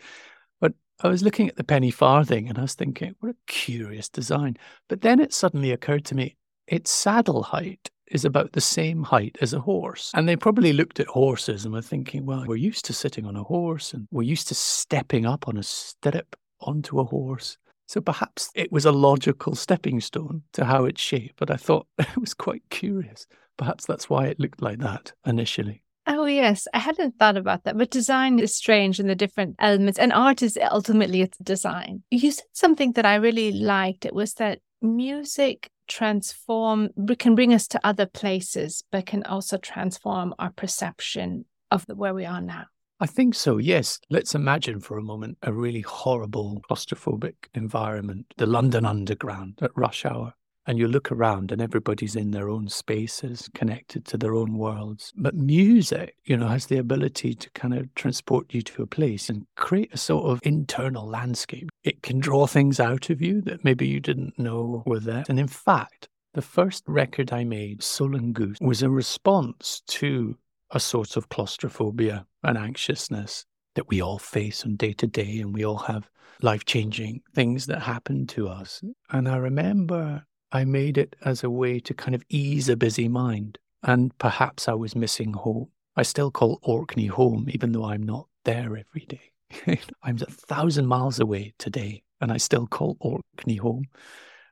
[0.59, 4.09] But I was looking at the penny farthing and I was thinking, what a curious
[4.09, 4.57] design.
[4.87, 9.37] But then it suddenly occurred to me, its saddle height is about the same height
[9.41, 10.11] as a horse.
[10.13, 13.35] And they probably looked at horses and were thinking, well, we're used to sitting on
[13.35, 17.57] a horse and we're used to stepping up on a stirrup onto a horse.
[17.87, 21.35] So perhaps it was a logical stepping stone to how it's shaped.
[21.37, 23.27] But I thought it was quite curious.
[23.57, 25.83] Perhaps that's why it looked like that initially.
[26.09, 26.67] Oh, yes.
[26.73, 27.77] I hadn't thought about that.
[27.77, 32.03] But design is strange in the different elements, and art is ultimately it's design.
[32.11, 34.05] You said something that I really liked.
[34.05, 40.33] It was that music transform can bring us to other places but can also transform
[40.39, 42.65] our perception of where we are now
[42.99, 43.99] I think so, yes.
[44.09, 50.03] Let's imagine for a moment a really horrible claustrophobic environment, the London Underground at rush
[50.03, 50.33] hour
[50.67, 55.13] and you look around and everybody's in their own spaces, connected to their own worlds.
[55.15, 59.29] But music, you know, has the ability to kind of transport you to a place
[59.29, 61.69] and create a sort of internal landscape.
[61.83, 65.23] It can draw things out of you that maybe you didn't know were there.
[65.29, 70.37] And in fact, the first record I made, Solan Goose, was a response to
[70.71, 75.53] a sort of claustrophobia and anxiousness that we all face on day to day, and
[75.53, 76.09] we all have
[76.41, 78.83] life changing things that happen to us.
[79.11, 83.07] And I remember I made it as a way to kind of ease a busy
[83.07, 83.57] mind.
[83.83, 85.69] And perhaps I was missing home.
[85.95, 89.79] I still call Orkney home, even though I'm not there every day.
[90.03, 93.85] I'm a thousand miles away today, and I still call Orkney home.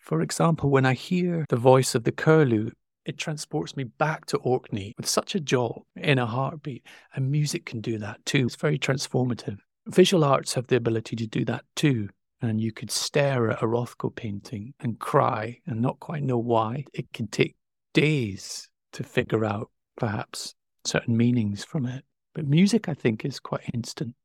[0.01, 2.71] For example, when I hear the voice of the curlew,
[3.05, 6.85] it transports me back to Orkney with such a jolt in a heartbeat.
[7.15, 8.45] And music can do that too.
[8.47, 9.59] It's very transformative.
[9.87, 12.09] Visual arts have the ability to do that too
[12.41, 16.85] and you could stare at a Rothko painting and cry and not quite know why.
[16.93, 17.55] It can take
[17.93, 22.03] days to figure out perhaps certain meanings from it.
[22.33, 24.15] But music, I think, is quite instant.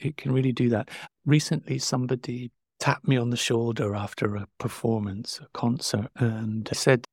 [0.00, 0.90] It can really do that.
[1.24, 7.04] Recently, somebody tapped me on the shoulder after a performance, a concert, and said,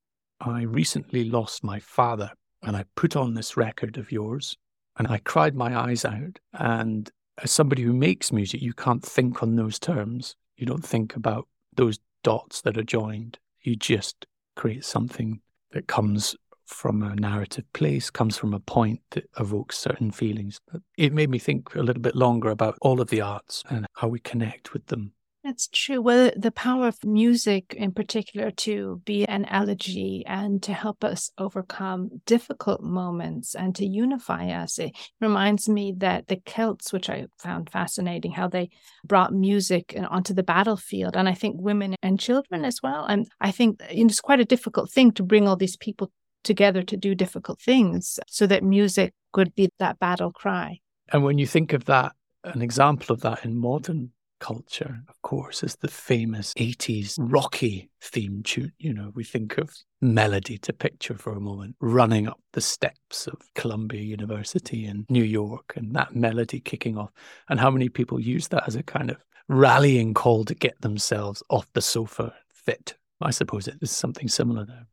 [0.41, 2.31] I recently lost my father,
[2.63, 4.57] and I put on this record of yours,
[4.97, 6.39] and I cried my eyes out.
[6.53, 7.09] And
[7.41, 10.35] as somebody who makes music, you can't think on those terms.
[10.57, 13.37] You don't think about those dots that are joined.
[13.61, 15.41] You just create something
[15.71, 16.35] that comes
[16.65, 20.59] from a narrative place, comes from a point that evokes certain feelings.
[20.97, 24.09] It made me think a little bit longer about all of the arts and how
[24.09, 25.13] we connect with them
[25.47, 26.01] that's true.
[26.01, 31.31] Well, the power of music in particular to be an elegy and to help us
[31.37, 34.77] overcome difficult moments and to unify us.
[34.77, 34.91] It
[35.21, 38.71] reminds me that the Celts, which I found fascinating, how they
[39.05, 41.15] brought music onto the battlefield.
[41.15, 43.05] And I think women and children as well.
[43.05, 46.11] And I think it's quite a difficult thing to bring all these people
[46.43, 50.79] together to do difficult things so that music could be that battle cry.
[51.13, 52.11] And when you think of that,
[52.43, 58.41] an example of that in modern culture, of course, is the famous 80s rocky theme
[58.43, 58.71] tune.
[58.77, 63.27] You know, we think of melody to picture for a moment, running up the steps
[63.27, 67.11] of Columbia University in New York and that melody kicking off,
[67.49, 69.17] and how many people use that as a kind of
[69.47, 72.95] rallying call to get themselves off the sofa fit.
[73.21, 74.87] I suppose it is something similar there.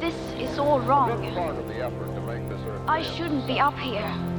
[0.00, 1.10] This is all wrong.
[2.86, 4.33] I shouldn't be up here.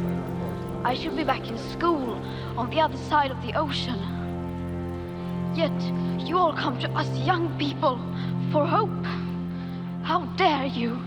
[0.86, 2.13] I should be back in school
[2.55, 3.97] on the other side of the ocean.
[5.55, 5.73] Yet
[6.27, 7.99] you all come to us young people
[8.51, 9.03] for hope.
[10.03, 11.01] How dare you!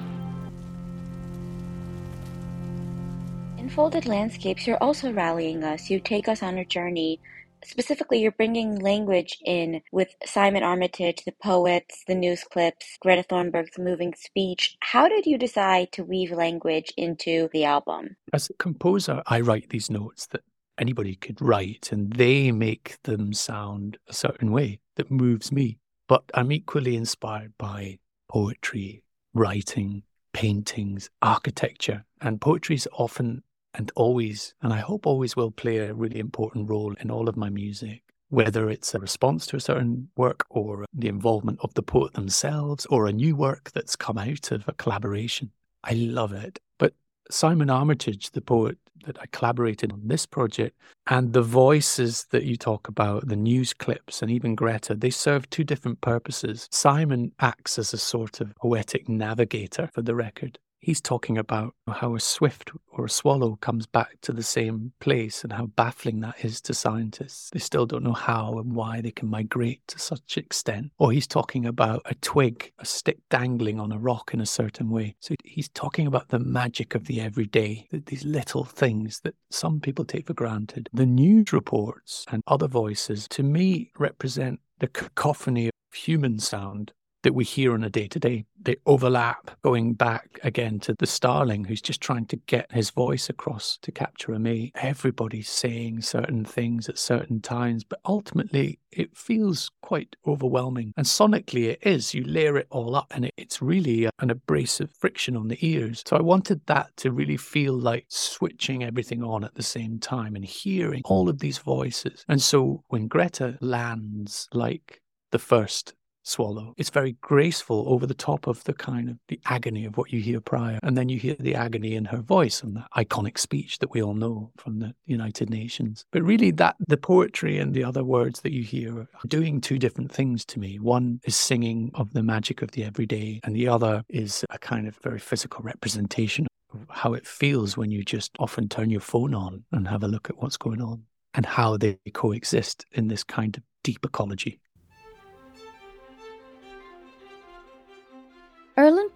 [3.57, 5.89] Enfolded landscapes, you're also rallying us.
[5.89, 7.20] You take us on a journey
[7.65, 13.79] Specifically, you're bringing language in with Simon Armitage, the poets, the news clips, Greta Thunberg's
[13.79, 14.77] moving speech.
[14.81, 18.17] How did you decide to weave language into the album?
[18.33, 20.43] As a composer, I write these notes that
[20.79, 25.79] anybody could write, and they make them sound a certain way that moves me.
[26.07, 27.99] But I'm equally inspired by
[28.29, 29.03] poetry,
[29.35, 33.43] writing, paintings, architecture, and poetry is often
[33.79, 37.37] and always, and I hope always will play a really important role in all of
[37.37, 38.03] my music.
[38.29, 42.85] Whether it's a response to a certain work or the involvement of the poet themselves
[42.87, 45.53] or a new work that's come out of a collaboration.
[45.85, 46.59] I love it.
[46.79, 46.93] But
[47.31, 48.76] Simon Armitage, the poet
[49.07, 50.76] that I collaborated on this project,
[51.07, 55.49] and the voices that you talk about, the news clips, and even Greta, they serve
[55.49, 56.68] two different purposes.
[56.70, 62.14] Simon acts as a sort of poetic navigator for the record, he's talking about how
[62.14, 66.45] a swift or a swallow comes back to the same place and how baffling that
[66.45, 67.51] is to scientists.
[67.53, 70.93] They still don't know how and why they can migrate to such extent.
[70.99, 74.91] Or he's talking about a twig, a stick dangling on a rock in a certain
[74.91, 75.16] way.
[75.20, 80.05] So he's talking about the magic of the everyday, these little things that some people
[80.05, 80.89] take for granted.
[80.93, 86.93] The news reports and other voices, to me, represent the cacophony of human sound
[87.29, 88.47] that we hear on a day to day.
[88.59, 93.29] They overlap, going back again to the starling who's just trying to get his voice
[93.29, 94.72] across to capture a mate.
[94.76, 100.95] Everybody's saying certain things at certain times, but ultimately it feels quite overwhelming.
[100.97, 102.14] And sonically, it is.
[102.14, 106.03] You layer it all up, and it's really an abrasive friction on the ears.
[106.07, 110.35] So I wanted that to really feel like switching everything on at the same time
[110.35, 112.24] and hearing all of these voices.
[112.26, 115.93] And so when Greta lands like the first
[116.29, 116.74] swallow.
[116.76, 120.20] It's very graceful over the top of the kind of the agony of what you
[120.20, 120.79] hear prior.
[120.83, 124.03] And then you hear the agony in her voice and that iconic speech that we
[124.03, 126.05] all know from the United Nations.
[126.12, 129.79] But really that the poetry and the other words that you hear are doing two
[129.79, 130.79] different things to me.
[130.79, 134.87] One is singing of the magic of the everyday and the other is a kind
[134.87, 139.35] of very physical representation of how it feels when you just often turn your phone
[139.35, 141.05] on and have a look at what's going on
[141.35, 144.61] and how they coexist in this kind of deep ecology.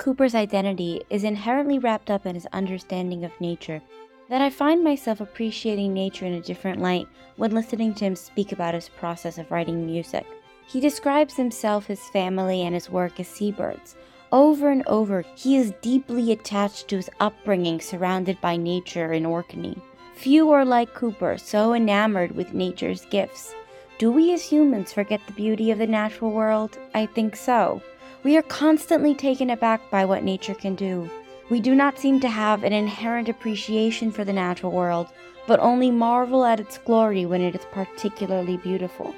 [0.02, 3.80] Cooper's identity is inherently wrapped up in his understanding of nature,
[4.28, 8.50] that I find myself appreciating nature in a different light when listening to him speak
[8.50, 10.26] about his process of writing music.
[10.66, 13.94] He describes himself, his family, and his work as seabirds.
[14.32, 19.80] Over and over, he is deeply attached to his upbringing surrounded by nature in Orkney.
[20.16, 23.54] Few are like Cooper, so enamored with nature's gifts.
[23.98, 26.76] Do we as humans forget the beauty of the natural world?
[26.92, 27.80] I think so.
[28.24, 31.10] We are constantly taken aback by what nature can do.
[31.50, 35.08] We do not seem to have an inherent appreciation for the natural world,
[35.48, 39.12] but only marvel at its glory when it is particularly beautiful.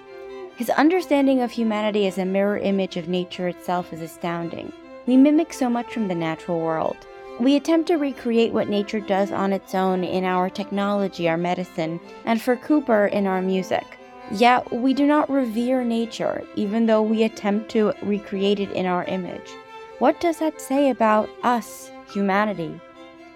[0.57, 4.72] His understanding of humanity as a mirror image of nature itself is astounding.
[5.07, 6.96] We mimic so much from the natural world.
[7.38, 12.00] We attempt to recreate what nature does on its own in our technology, our medicine,
[12.24, 13.98] and for Cooper in our music.
[14.33, 19.05] Yet we do not revere nature, even though we attempt to recreate it in our
[19.05, 19.51] image.
[19.99, 22.81] What does that say about us, humanity?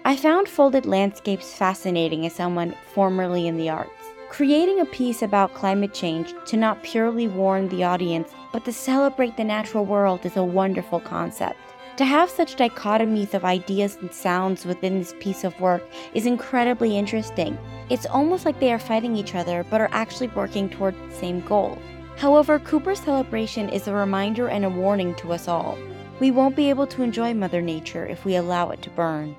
[0.03, 3.91] I found folded landscapes fascinating as someone formerly in the arts.
[4.29, 9.37] Creating a piece about climate change to not purely warn the audience, but to celebrate
[9.37, 11.57] the natural world is a wonderful concept.
[11.99, 15.83] To have such dichotomies of ideas and sounds within this piece of work
[16.13, 17.57] is incredibly interesting.
[17.89, 21.41] It's almost like they are fighting each other but are actually working toward the same
[21.41, 21.77] goal.
[22.15, 25.77] However, Cooper's celebration is a reminder and a warning to us all.
[26.21, 29.35] We won't be able to enjoy Mother Nature if we allow it to burn.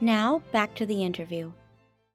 [0.00, 1.50] Now, back to the interview.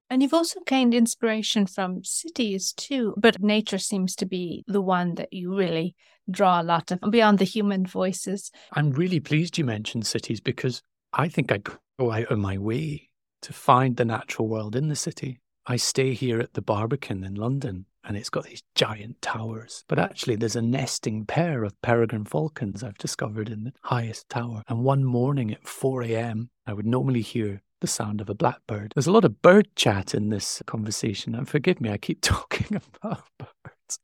[0.09, 5.15] And you've also gained inspiration from cities too, but nature seems to be the one
[5.15, 5.93] that you really
[6.31, 8.51] draw a lot of beyond the human voices.
[8.73, 10.81] I'm really pleased you mentioned cities because
[11.13, 13.09] I think I go out of my way
[13.41, 15.39] to find the natural world in the city.
[15.65, 19.83] I stay here at the Barbican in London and it's got these giant towers.
[19.87, 24.63] But actually, there's a nesting pair of peregrine falcons I've discovered in the highest tower.
[24.67, 28.93] And one morning at 4 a.m., I would normally hear the sound of a blackbird.
[28.95, 32.75] There's a lot of bird chat in this conversation, and forgive me, I keep talking
[32.75, 33.99] about birds.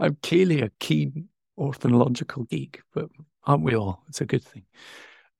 [0.00, 1.28] I'm clearly a keen
[1.58, 3.10] ornithological geek, but
[3.44, 4.02] aren't we all?
[4.08, 4.64] It's a good thing.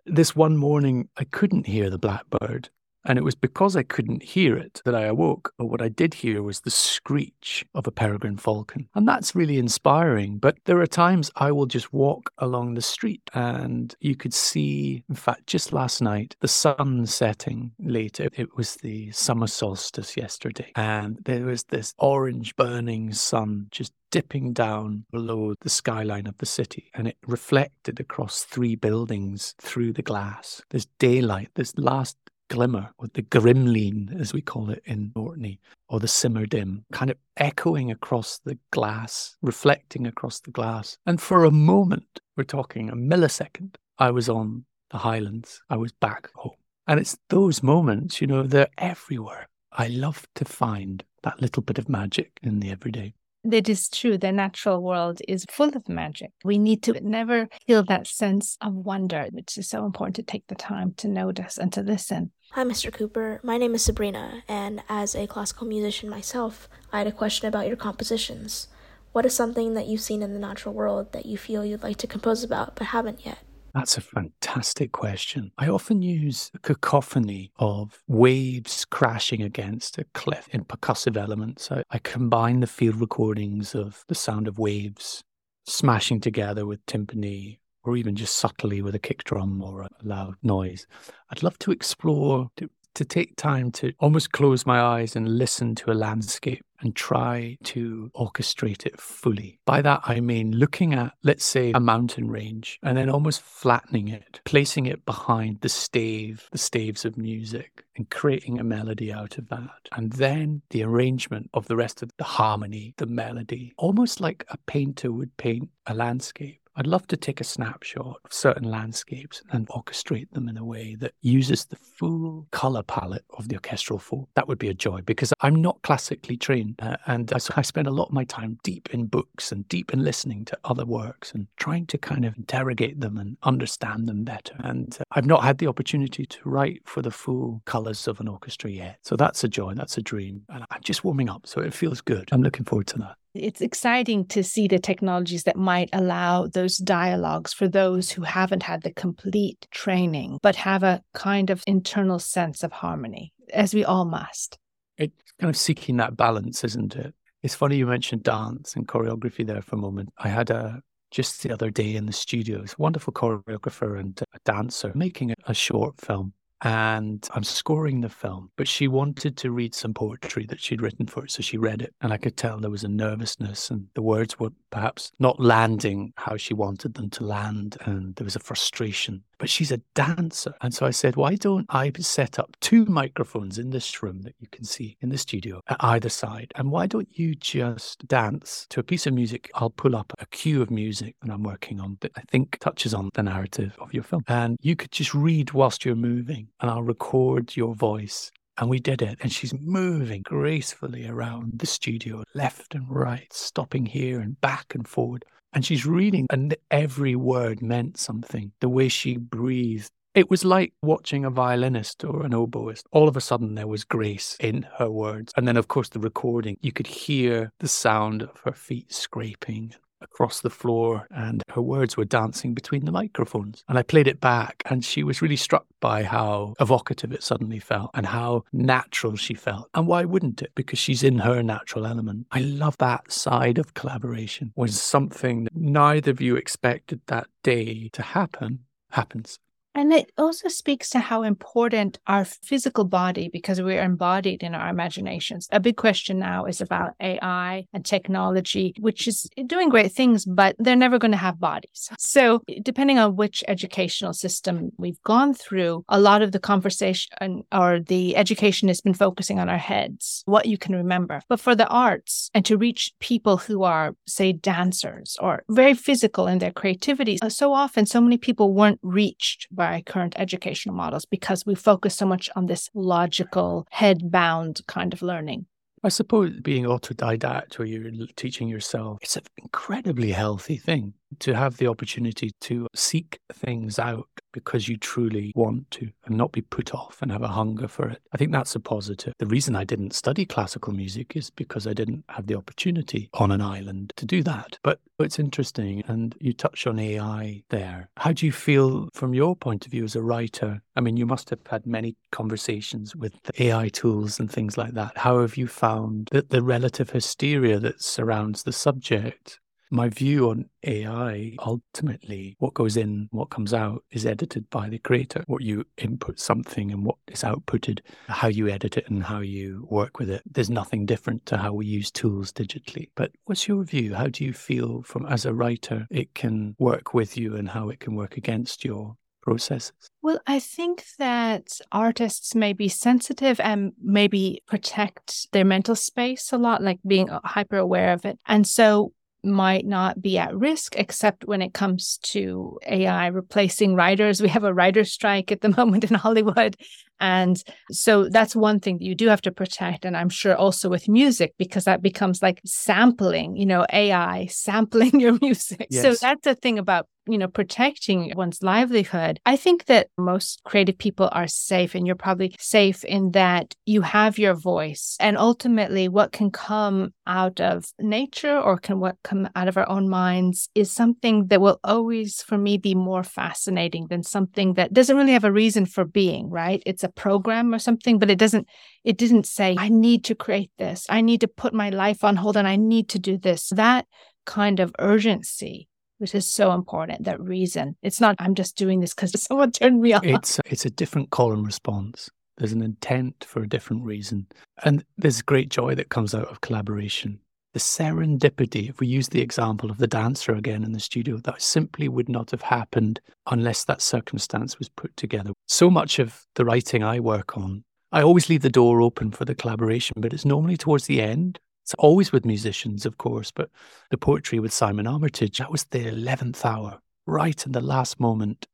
[0.04, 2.68] This one morning, I couldn't hear the blackbird,
[3.04, 5.52] And it was because I couldn't hear it that I awoke.
[5.56, 8.88] But what I did hear was the screech of a peregrine falcon.
[8.94, 10.38] And that's really inspiring.
[10.38, 15.02] But there are times I will just walk along the street and you could see,
[15.08, 18.28] in fact, just last night, the sun setting later.
[18.34, 20.72] It was the summer solstice yesterday.
[20.76, 26.46] And there was this orange burning sun just dipping down below the skyline of the
[26.46, 30.62] city and it reflected across three buildings through the glass.
[30.70, 32.16] There's daylight, this last
[32.50, 37.10] glimmer, or the grimlins, as we call it in Orkney, or the simmer dim, kind
[37.10, 40.98] of echoing across the glass, reflecting across the glass.
[41.06, 45.92] And for a moment, we're talking a millisecond, I was on the Highlands, I was
[45.92, 46.56] back home.
[46.86, 49.48] And it's those moments, you know, they're everywhere.
[49.72, 53.14] I love to find that little bit of magic in the everyday.
[53.42, 54.18] It is true.
[54.18, 56.30] The natural world is full of magic.
[56.44, 60.46] We need to never feel that sense of wonder, which is so important to take
[60.48, 62.32] the time to notice and to listen.
[62.52, 62.92] Hi, Mr.
[62.92, 63.40] Cooper.
[63.42, 67.66] My name is Sabrina, and as a classical musician myself, I had a question about
[67.66, 68.68] your compositions.
[69.12, 71.96] What is something that you've seen in the natural world that you feel you'd like
[71.98, 73.38] to compose about but haven't yet?
[73.74, 75.52] That's a fantastic question.
[75.56, 81.70] I often use a cacophony of waves crashing against a cliff in percussive elements.
[81.70, 85.22] I, I combine the field recordings of the sound of waves
[85.66, 90.34] smashing together with timpani or even just subtly with a kick drum or a loud
[90.42, 90.86] noise.
[91.30, 92.50] I'd love to explore,
[92.94, 97.56] to take time to almost close my eyes and listen to a landscape and try
[97.62, 99.58] to orchestrate it fully.
[99.66, 104.08] By that, I mean looking at, let's say, a mountain range and then almost flattening
[104.08, 109.36] it, placing it behind the stave, the staves of music, and creating a melody out
[109.38, 109.88] of that.
[109.92, 114.58] And then the arrangement of the rest of the harmony, the melody, almost like a
[114.66, 116.59] painter would paint a landscape.
[116.76, 120.94] I'd love to take a snapshot of certain landscapes and orchestrate them in a way
[120.96, 124.26] that uses the full color palette of the orchestral form.
[124.34, 126.76] That would be a joy because I'm not classically trained.
[126.78, 129.92] Uh, and so I spend a lot of my time deep in books and deep
[129.92, 134.24] in listening to other works and trying to kind of interrogate them and understand them
[134.24, 134.54] better.
[134.60, 138.28] And uh, I've not had the opportunity to write for the full colors of an
[138.28, 138.98] orchestra yet.
[139.02, 140.42] So that's a joy, that's a dream.
[140.48, 141.46] And I'm just warming up.
[141.46, 142.28] So it feels good.
[142.32, 143.16] I'm looking forward to that.
[143.34, 148.64] It's exciting to see the technologies that might allow those dialogues for those who haven't
[148.64, 153.84] had the complete training, but have a kind of internal sense of harmony, as we
[153.84, 154.58] all must.
[154.98, 157.14] It's kind of seeking that balance, isn't it?
[157.42, 160.10] It's funny you mentioned dance and choreography there for a moment.
[160.18, 164.38] I had a just the other day in the studio, a wonderful choreographer and a
[164.44, 168.50] dancer making a short film and I'm scoring the film.
[168.56, 171.82] But she wanted to read some poetry that she'd written for it, so she read
[171.82, 175.40] it, and I could tell there was a nervousness, and the words were perhaps not
[175.40, 179.22] landing how she wanted them to land, and there was a frustration.
[179.38, 183.58] But she's a dancer, and so I said, why don't I set up two microphones
[183.58, 186.86] in this room that you can see in the studio at either side, and why
[186.86, 189.50] don't you just dance to a piece of music?
[189.54, 192.92] I'll pull up a cue of music that I'm working on that I think touches
[192.92, 196.70] on the narrative of your film, and you could just read whilst you're moving and
[196.70, 198.30] I'll record your voice.
[198.58, 199.18] And we did it.
[199.22, 204.86] And she's moving gracefully around the studio, left and right, stopping here and back and
[204.86, 205.24] forward.
[205.52, 208.52] And she's reading, and every word meant something.
[208.60, 209.90] The way she breathed.
[210.14, 212.82] It was like watching a violinist or an oboist.
[212.92, 215.32] All of a sudden, there was grace in her words.
[215.36, 219.74] And then, of course, the recording, you could hear the sound of her feet scraping
[220.00, 223.64] across the floor and her words were dancing between the microphones.
[223.68, 227.58] And I played it back and she was really struck by how evocative it suddenly
[227.58, 229.68] felt and how natural she felt.
[229.74, 230.52] And why wouldn't it?
[230.54, 232.26] Because she's in her natural element.
[232.30, 237.88] I love that side of collaboration when something that neither of you expected that day
[237.92, 239.38] to happen happens.
[239.80, 244.68] And it also speaks to how important our physical body, because we're embodied in our
[244.68, 245.48] imaginations.
[245.52, 250.54] A big question now is about AI and technology, which is doing great things, but
[250.58, 251.88] they're never going to have bodies.
[251.98, 257.80] So, depending on which educational system we've gone through, a lot of the conversation or
[257.80, 261.22] the education has been focusing on our heads, what you can remember.
[261.26, 266.26] But for the arts and to reach people who are, say, dancers or very physical
[266.26, 271.46] in their creativity, so often so many people weren't reached by current educational models because
[271.46, 275.46] we focus so much on this logical, head bound kind of learning.
[275.82, 281.56] I suppose being autodidact or you're teaching yourself, it's an incredibly healthy thing to have
[281.56, 286.74] the opportunity to seek things out because you truly want to and not be put
[286.74, 288.00] off and have a hunger for it.
[288.12, 289.14] I think that's a positive.
[289.18, 293.30] The reason I didn't study classical music is because I didn't have the opportunity on
[293.32, 294.58] an island to do that.
[294.62, 295.82] But it's interesting.
[295.86, 297.90] And you touch on AI there.
[297.96, 300.62] How do you feel from your point of view as a writer?
[300.76, 304.96] I mean, you must have had many conversations with AI tools and things like that.
[304.96, 309.39] How have you found that the relative hysteria that surrounds the subject
[309.70, 314.78] my view on AI ultimately, what goes in, what comes out is edited by the
[314.78, 315.22] creator.
[315.26, 319.66] What you input something and what is outputted, how you edit it and how you
[319.70, 320.22] work with it.
[320.30, 322.90] There's nothing different to how we use tools digitally.
[322.96, 323.94] But what's your view?
[323.94, 327.68] How do you feel from as a writer it can work with you and how
[327.68, 329.72] it can work against your processes?
[330.02, 336.38] Well, I think that artists may be sensitive and maybe protect their mental space a
[336.38, 338.18] lot, like being uh, hyper aware of it.
[338.26, 338.92] And so
[339.24, 344.20] might not be at risk, except when it comes to AI replacing writers.
[344.20, 346.56] We have a writer strike at the moment in Hollywood.
[347.00, 349.84] And so that's one thing that you do have to protect.
[349.84, 355.00] And I'm sure also with music, because that becomes like sampling, you know, AI sampling
[355.00, 355.66] your music.
[355.70, 355.82] Yes.
[355.82, 359.18] So that's the thing about you know, protecting one's livelihood.
[359.26, 363.82] I think that most creative people are safe, and you're probably safe in that you
[363.82, 364.96] have your voice.
[365.00, 369.68] And ultimately, what can come out of nature or can what come out of our
[369.68, 374.72] own minds is something that will always, for me, be more fascinating than something that
[374.72, 376.62] doesn't really have a reason for being, right?
[376.64, 378.46] It's a program or something, but it doesn't,
[378.84, 380.86] it didn't say, I need to create this.
[380.88, 383.48] I need to put my life on hold and I need to do this.
[383.50, 383.86] That
[384.26, 385.66] kind of urgency
[386.00, 387.76] which is so important that reason.
[387.82, 391.10] It's not i'm just doing this because someone turned me on it's it's a different
[391.10, 392.08] call and response.
[392.38, 394.26] There's an intent for a different reason.
[394.64, 397.20] And there's great joy that comes out of collaboration
[397.52, 401.42] the serendipity if we use the example of the dancer again in the studio that
[401.42, 406.44] simply would not have happened unless that circumstance was put together so much of the
[406.44, 410.24] writing i work on I always leave the door open for the collaboration, but it's
[410.24, 411.40] normally towards the end
[411.70, 413.48] it's always with musicians, of course, but
[413.92, 418.48] the poetry with Simon Armitage, that was the 11th hour, right in the last moment.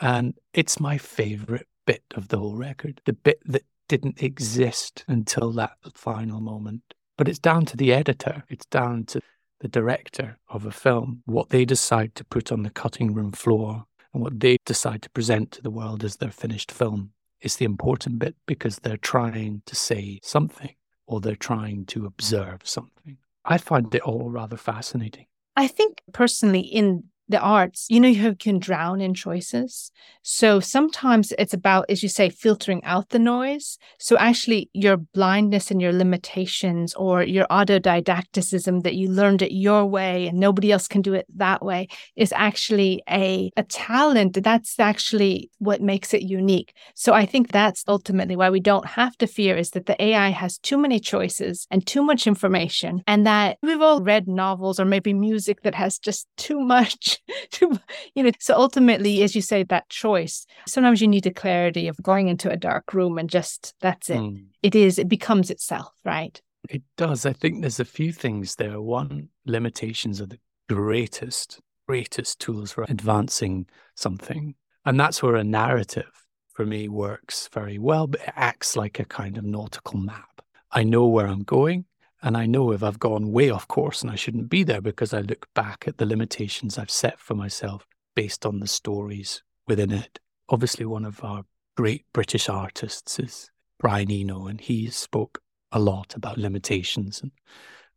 [0.00, 5.50] And it's my favorite bit of the whole record, the bit that didn't exist until
[5.54, 6.94] that final moment.
[7.16, 9.20] But it's down to the editor, it's down to
[9.60, 13.84] the director of a film, what they decide to put on the cutting room floor
[14.12, 17.64] and what they decide to present to the world as their finished film is the
[17.64, 20.74] important bit because they're trying to say something
[21.06, 23.18] or they're trying to observe something.
[23.44, 25.26] I find it all rather fascinating.
[25.56, 29.90] I think personally, in the arts, you know, you can drown in choices.
[30.22, 33.78] So sometimes it's about, as you say, filtering out the noise.
[33.98, 39.84] So actually, your blindness and your limitations or your autodidacticism that you learned it your
[39.84, 44.42] way and nobody else can do it that way is actually a, a talent.
[44.42, 46.74] That's actually what makes it unique.
[46.94, 50.28] So I think that's ultimately why we don't have to fear is that the AI
[50.28, 54.84] has too many choices and too much information, and that we've all read novels or
[54.84, 57.18] maybe music that has just too much
[57.60, 62.02] you know, so ultimately, as you say, that choice, sometimes you need the clarity of
[62.02, 64.18] going into a dark room and just that's it.
[64.18, 64.46] Mm.
[64.62, 66.40] It is, it becomes itself, right?
[66.68, 67.26] It does.
[67.26, 68.80] I think there's a few things there.
[68.80, 73.66] One, limitations are the greatest, greatest tools for advancing
[73.96, 74.54] something.
[74.84, 76.10] And that's where a narrative
[76.54, 80.42] for me works very well, but it acts like a kind of nautical map.
[80.70, 81.86] I know where I'm going.
[82.22, 85.12] And I know if I've gone way off course and I shouldn't be there because
[85.12, 89.90] I look back at the limitations I've set for myself based on the stories within
[89.90, 90.20] it.
[90.48, 91.42] Obviously, one of our
[91.76, 95.40] great British artists is Brian Eno, and he spoke
[95.72, 97.20] a lot about limitations.
[97.22, 97.32] And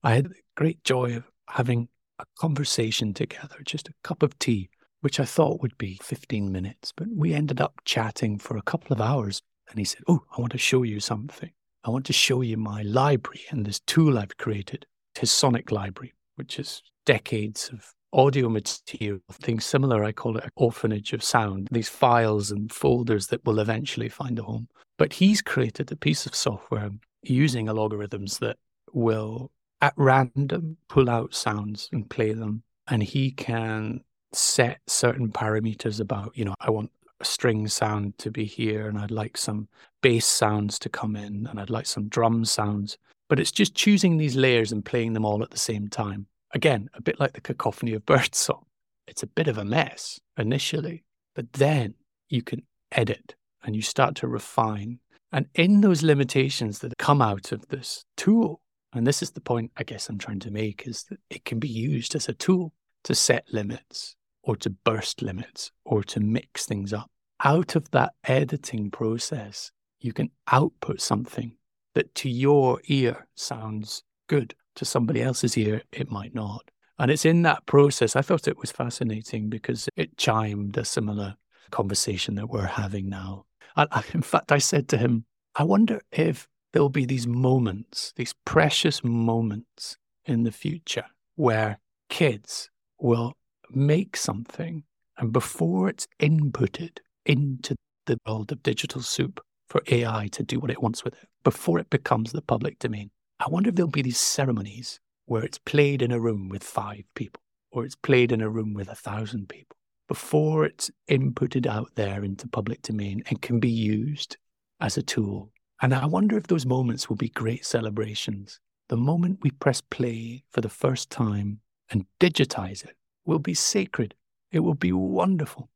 [0.01, 4.69] I had the great joy of having a conversation together, just a cup of tea,
[5.01, 6.93] which I thought would be 15 minutes.
[6.95, 9.41] But we ended up chatting for a couple of hours.
[9.69, 11.51] And he said, Oh, I want to show you something.
[11.85, 14.87] I want to show you my library and this tool I've created,
[15.19, 20.03] his Sonic Library, which is decades of audio material, things similar.
[20.03, 24.39] I call it an orphanage of sound, these files and folders that will eventually find
[24.39, 24.67] a home.
[24.97, 26.89] But he's created a piece of software
[27.21, 28.57] using algorithms that
[28.91, 32.63] will, at random, pull out sounds and play them.
[32.87, 34.01] And he can
[34.33, 36.91] set certain parameters about, you know, I want
[37.23, 39.67] string sound to be here and I'd like some
[40.01, 42.97] bass sounds to come in and I'd like some drum sounds.
[43.29, 46.27] But it's just choosing these layers and playing them all at the same time.
[46.53, 48.65] Again, a bit like the cacophony of birdsong.
[49.07, 51.03] It's a bit of a mess initially,
[51.35, 51.93] but then
[52.29, 54.99] you can edit and you start to refine.
[55.31, 58.61] And in those limitations that come out of this tool,
[58.93, 61.59] and this is the point I guess I'm trying to make, is that it can
[61.59, 64.15] be used as a tool to set limits
[64.45, 67.09] or to burst limits or to mix things up.
[67.43, 71.57] Out of that editing process, you can output something
[71.95, 74.55] that to your ear sounds good.
[74.75, 76.69] To somebody else's ear, it might not.
[76.99, 81.35] And it's in that process, I thought it was fascinating because it chimed a similar
[81.71, 83.45] conversation that we're having now.
[83.75, 85.25] I, in fact, I said to him,
[85.55, 91.79] I wonder if there'll be these moments, these precious moments in the future where
[92.09, 92.69] kids
[92.99, 93.33] will
[93.71, 94.83] make something
[95.17, 100.71] and before it's inputted into the world of digital soup for AI to do what
[100.71, 103.09] it wants with it, before it becomes the public domain,
[103.39, 107.03] I wonder if there'll be these ceremonies where it's played in a room with five
[107.15, 107.41] people
[107.71, 109.75] or it's played in a room with a thousand people
[110.07, 114.37] before it's inputted out there into public domain and can be used
[114.79, 115.51] as a tool.
[115.81, 118.59] And I wonder if those moments will be great celebrations.
[118.87, 121.59] The moment we press play for the first time
[121.89, 122.95] and digitize it
[123.25, 124.13] will be sacred.
[124.51, 125.69] It will be wonderful.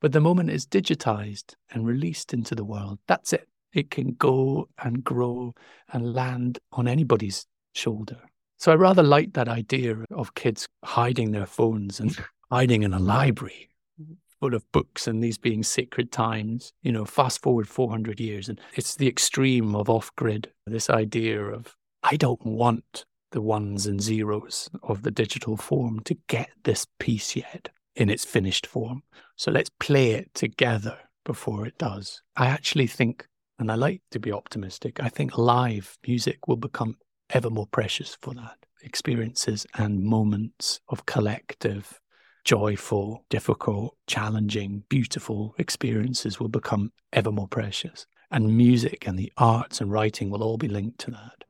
[0.00, 3.48] But the moment it's digitized and released into the world, that's it.
[3.72, 5.54] It can go and grow
[5.92, 8.18] and land on anybody's shoulder.
[8.58, 12.16] So I rather like that idea of kids hiding their phones and
[12.50, 13.70] hiding in a library
[14.40, 16.72] full of books and these being sacred times.
[16.82, 21.42] You know, fast forward 400 years, and it's the extreme of off grid, this idea
[21.42, 26.86] of, I don't want the ones and zeros of the digital form to get this
[27.00, 29.02] piece yet in its finished form.
[29.34, 32.22] So let's play it together before it does.
[32.36, 33.26] I actually think,
[33.58, 36.96] and I like to be optimistic, I think live music will become
[37.30, 38.56] ever more precious for that.
[38.84, 41.98] Experiences and moments of collective,
[42.44, 48.06] joyful, difficult, challenging, beautiful experiences will become ever more precious.
[48.30, 51.44] And music and the arts and writing will all be linked to that.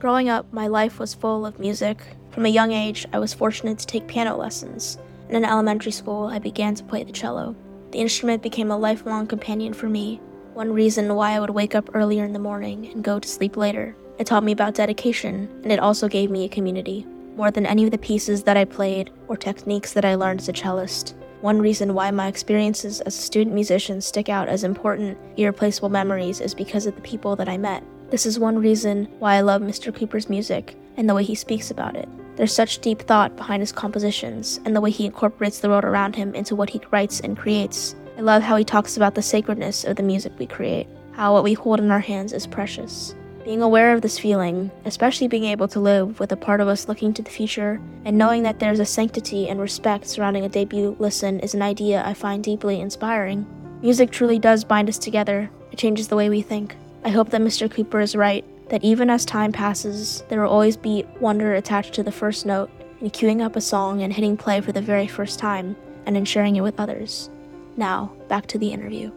[0.00, 2.00] Growing up, my life was full of music.
[2.30, 4.96] From a young age, I was fortunate to take piano lessons,
[5.28, 7.54] and in elementary school, I began to play the cello.
[7.90, 10.18] The instrument became a lifelong companion for me,
[10.54, 13.58] one reason why I would wake up earlier in the morning and go to sleep
[13.58, 13.94] later.
[14.18, 17.06] It taught me about dedication, and it also gave me a community.
[17.36, 20.48] More than any of the pieces that I played or techniques that I learned as
[20.48, 25.18] a cellist, one reason why my experiences as a student musician stick out as important,
[25.36, 27.84] irreplaceable memories is because of the people that I met.
[28.10, 29.94] This is one reason why I love Mr.
[29.94, 32.08] Cooper's music and the way he speaks about it.
[32.34, 36.16] There's such deep thought behind his compositions and the way he incorporates the world around
[36.16, 37.94] him into what he writes and creates.
[38.18, 41.44] I love how he talks about the sacredness of the music we create, how what
[41.44, 43.14] we hold in our hands is precious.
[43.44, 46.88] Being aware of this feeling, especially being able to live with a part of us
[46.88, 50.96] looking to the future, and knowing that there's a sanctity and respect surrounding a debut
[50.98, 53.46] listen is an idea I find deeply inspiring.
[53.82, 56.74] Music truly does bind us together, it changes the way we think.
[57.02, 57.70] I hope that Mr.
[57.70, 62.02] Cooper is right that even as time passes, there will always be wonder attached to
[62.02, 62.70] the first note
[63.00, 65.74] in queuing up a song and hitting play for the very first time,
[66.06, 67.30] and in sharing it with others.
[67.76, 69.10] Now, back to the interview.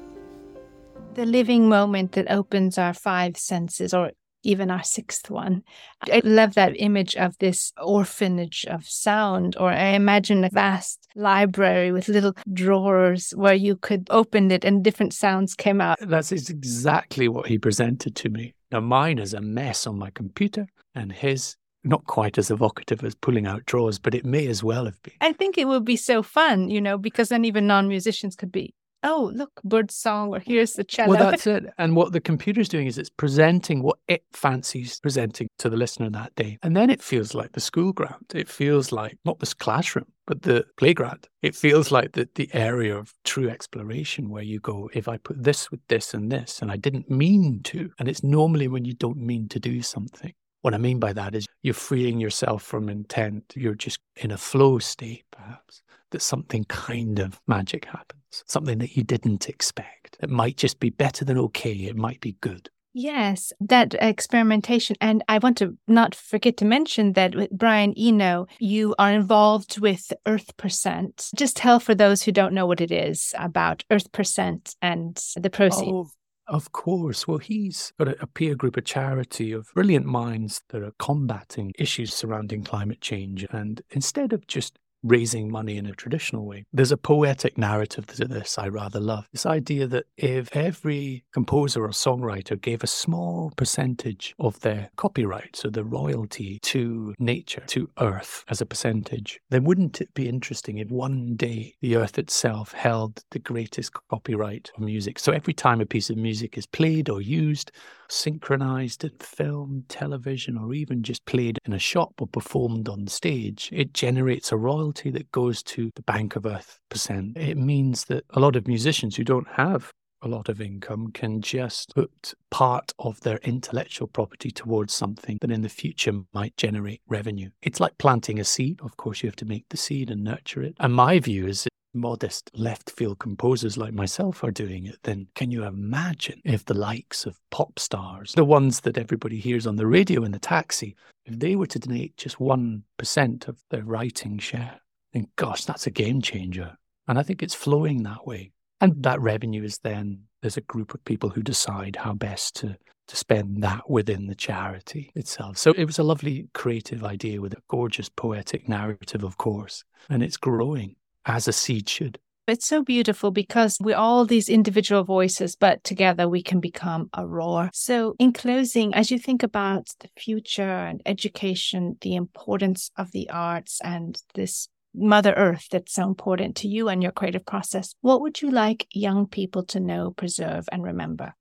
[1.14, 4.12] The living moment that opens our five senses, or
[4.44, 5.64] even our sixth one.
[6.02, 11.92] I love that image of this orphanage of sound, or I imagine a vast library
[11.92, 15.98] with little drawers where you could open it and different sounds came out.
[16.02, 18.54] That's exactly what he presented to me.
[18.72, 23.16] Now, mine is a mess on my computer, and his not quite as evocative as
[23.16, 25.14] pulling out drawers, but it may as well have been.
[25.22, 28.52] I think it would be so fun, you know, because then even non musicians could
[28.52, 31.10] be, oh, look, bird song, or here's the cello.
[31.10, 31.66] Well, that's it.
[31.78, 36.10] And what the computer's doing is it's presenting what it fancies presenting to the listener
[36.12, 36.58] that day.
[36.64, 38.26] And then it feels like the school ground.
[38.34, 41.28] It feels like not this classroom, but the playground.
[41.42, 45.44] It feels like the, the area of true exploration where you go, if I put
[45.44, 47.92] this with this and this, and I didn't mean to.
[48.00, 50.34] And it's normally when you don't mean to do something.
[50.62, 53.54] What I mean by that is you're freeing yourself from intent.
[53.56, 58.96] You're just in a flow state, perhaps, that something kind of magic happens, something that
[58.96, 60.16] you didn't expect.
[60.22, 62.70] It might just be better than okay, it might be good.
[62.94, 64.96] Yes, that experimentation.
[65.02, 69.80] And I want to not forget to mention that with Brian Eno, you are involved
[69.80, 71.30] with Earth Percent.
[71.36, 75.50] Just tell for those who don't know what it is about Earth Percent and the
[75.50, 75.92] proceeds.
[75.92, 76.10] Oh,
[76.48, 77.28] of course.
[77.28, 82.14] Well, he's got a, peer group, a charity of brilliant minds that are combating issues
[82.14, 83.46] surrounding climate change.
[83.50, 86.66] And instead of just raising money in a traditional way.
[86.72, 89.28] There's a poetic narrative to this I rather love.
[89.32, 95.56] This idea that if every composer or songwriter gave a small percentage of their copyright,
[95.56, 100.78] so the royalty to nature, to earth as a percentage, then wouldn't it be interesting
[100.78, 105.20] if one day the earth itself held the greatest copyright of music?
[105.20, 107.72] So every time a piece of music is played or used,
[108.10, 113.70] synchronized in film, television, or even just played in a shop or performed on stage,
[113.72, 117.38] it generates a royalty that goes to the Bank of Earth percent.
[117.38, 119.92] It means that a lot of musicians who don't have
[120.24, 125.52] a lot of income can just put part of their intellectual property towards something that
[125.52, 127.50] in the future might generate revenue.
[127.62, 128.80] It's like planting a seed.
[128.82, 130.76] Of course, you have to make the seed and nurture it.
[130.80, 135.52] And my view is modest left field composers like myself are doing it, then can
[135.52, 139.88] you imagine if the likes of pop stars, the ones that everybody hears on the
[139.88, 144.80] radio in the taxi, if they were to donate just 1% of their writing share,
[145.14, 146.76] then gosh, that's a game changer.
[147.08, 148.52] And I think it's flowing that way.
[148.82, 152.78] And that revenue is then there's a group of people who decide how best to
[153.08, 155.58] to spend that within the charity itself.
[155.58, 160.24] So it was a lovely creative idea with a gorgeous poetic narrative, of course, and
[160.24, 160.96] it's growing
[161.26, 162.20] as a seed should.
[162.46, 167.26] It's so beautiful because we're all these individual voices, but together we can become a
[167.26, 167.70] roar.
[167.74, 173.30] So, in closing, as you think about the future and education, the importance of the
[173.30, 178.20] arts and this Mother Earth that's so important to you and your creative process, what
[178.20, 181.36] would you like young people to know, preserve, and remember?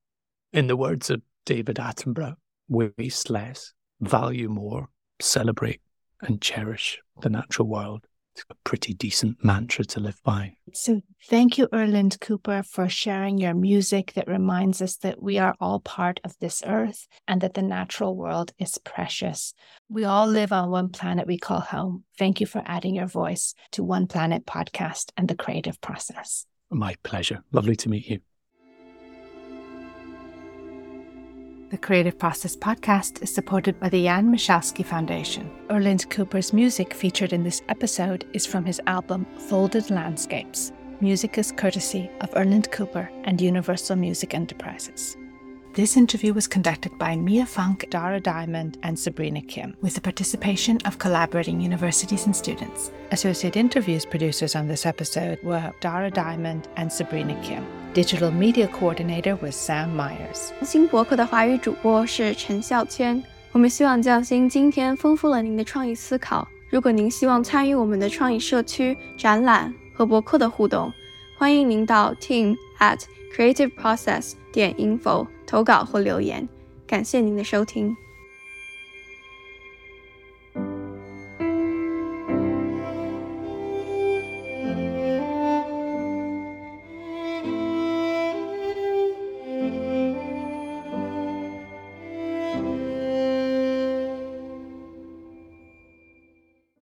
[0.52, 2.36] In the words of David Attenborough,
[2.68, 4.88] waste less, value more,
[5.20, 5.80] celebrate
[6.22, 10.56] and cherish the natural world it's a pretty decent mantra to live by.
[10.72, 15.54] So, thank you, Erland Cooper, for sharing your music that reminds us that we are
[15.60, 19.54] all part of this earth and that the natural world is precious.
[19.88, 22.04] We all live on one planet we call home.
[22.18, 26.46] Thank you for adding your voice to One Planet podcast and the creative process.
[26.70, 27.42] My pleasure.
[27.52, 28.20] Lovely to meet you.
[31.72, 35.50] The Creative Process podcast is supported by the Jan Michalski Foundation.
[35.70, 40.70] Erland Cooper's music featured in this episode is from his album Folded Landscapes.
[41.00, 45.16] Music is courtesy of Erland Cooper and Universal Music Enterprises.
[45.73, 50.79] This interview was conducted by Mia Funk, Dara Diamond, and Sabrina Kim, with the participation
[50.85, 52.89] of collaborating universities and students.
[53.11, 57.63] Associate interviews producers on this episode were Dara Diamond and Sabrina Kim.
[57.93, 60.51] Digital media coordinator was Sam Myers.
[60.63, 63.23] 新博客的华语主播是陈孝谦。
[63.51, 66.47] 我们希望匠心今天丰富了您的创意思考。
[66.71, 70.91] 如果您希望参与我们的创意社区、展览和博客的互动，
[71.37, 72.99] 欢迎您到 team at
[73.35, 76.48] creativeprocess 点 info 投稿或留言。
[76.86, 77.96] 感谢您的收听。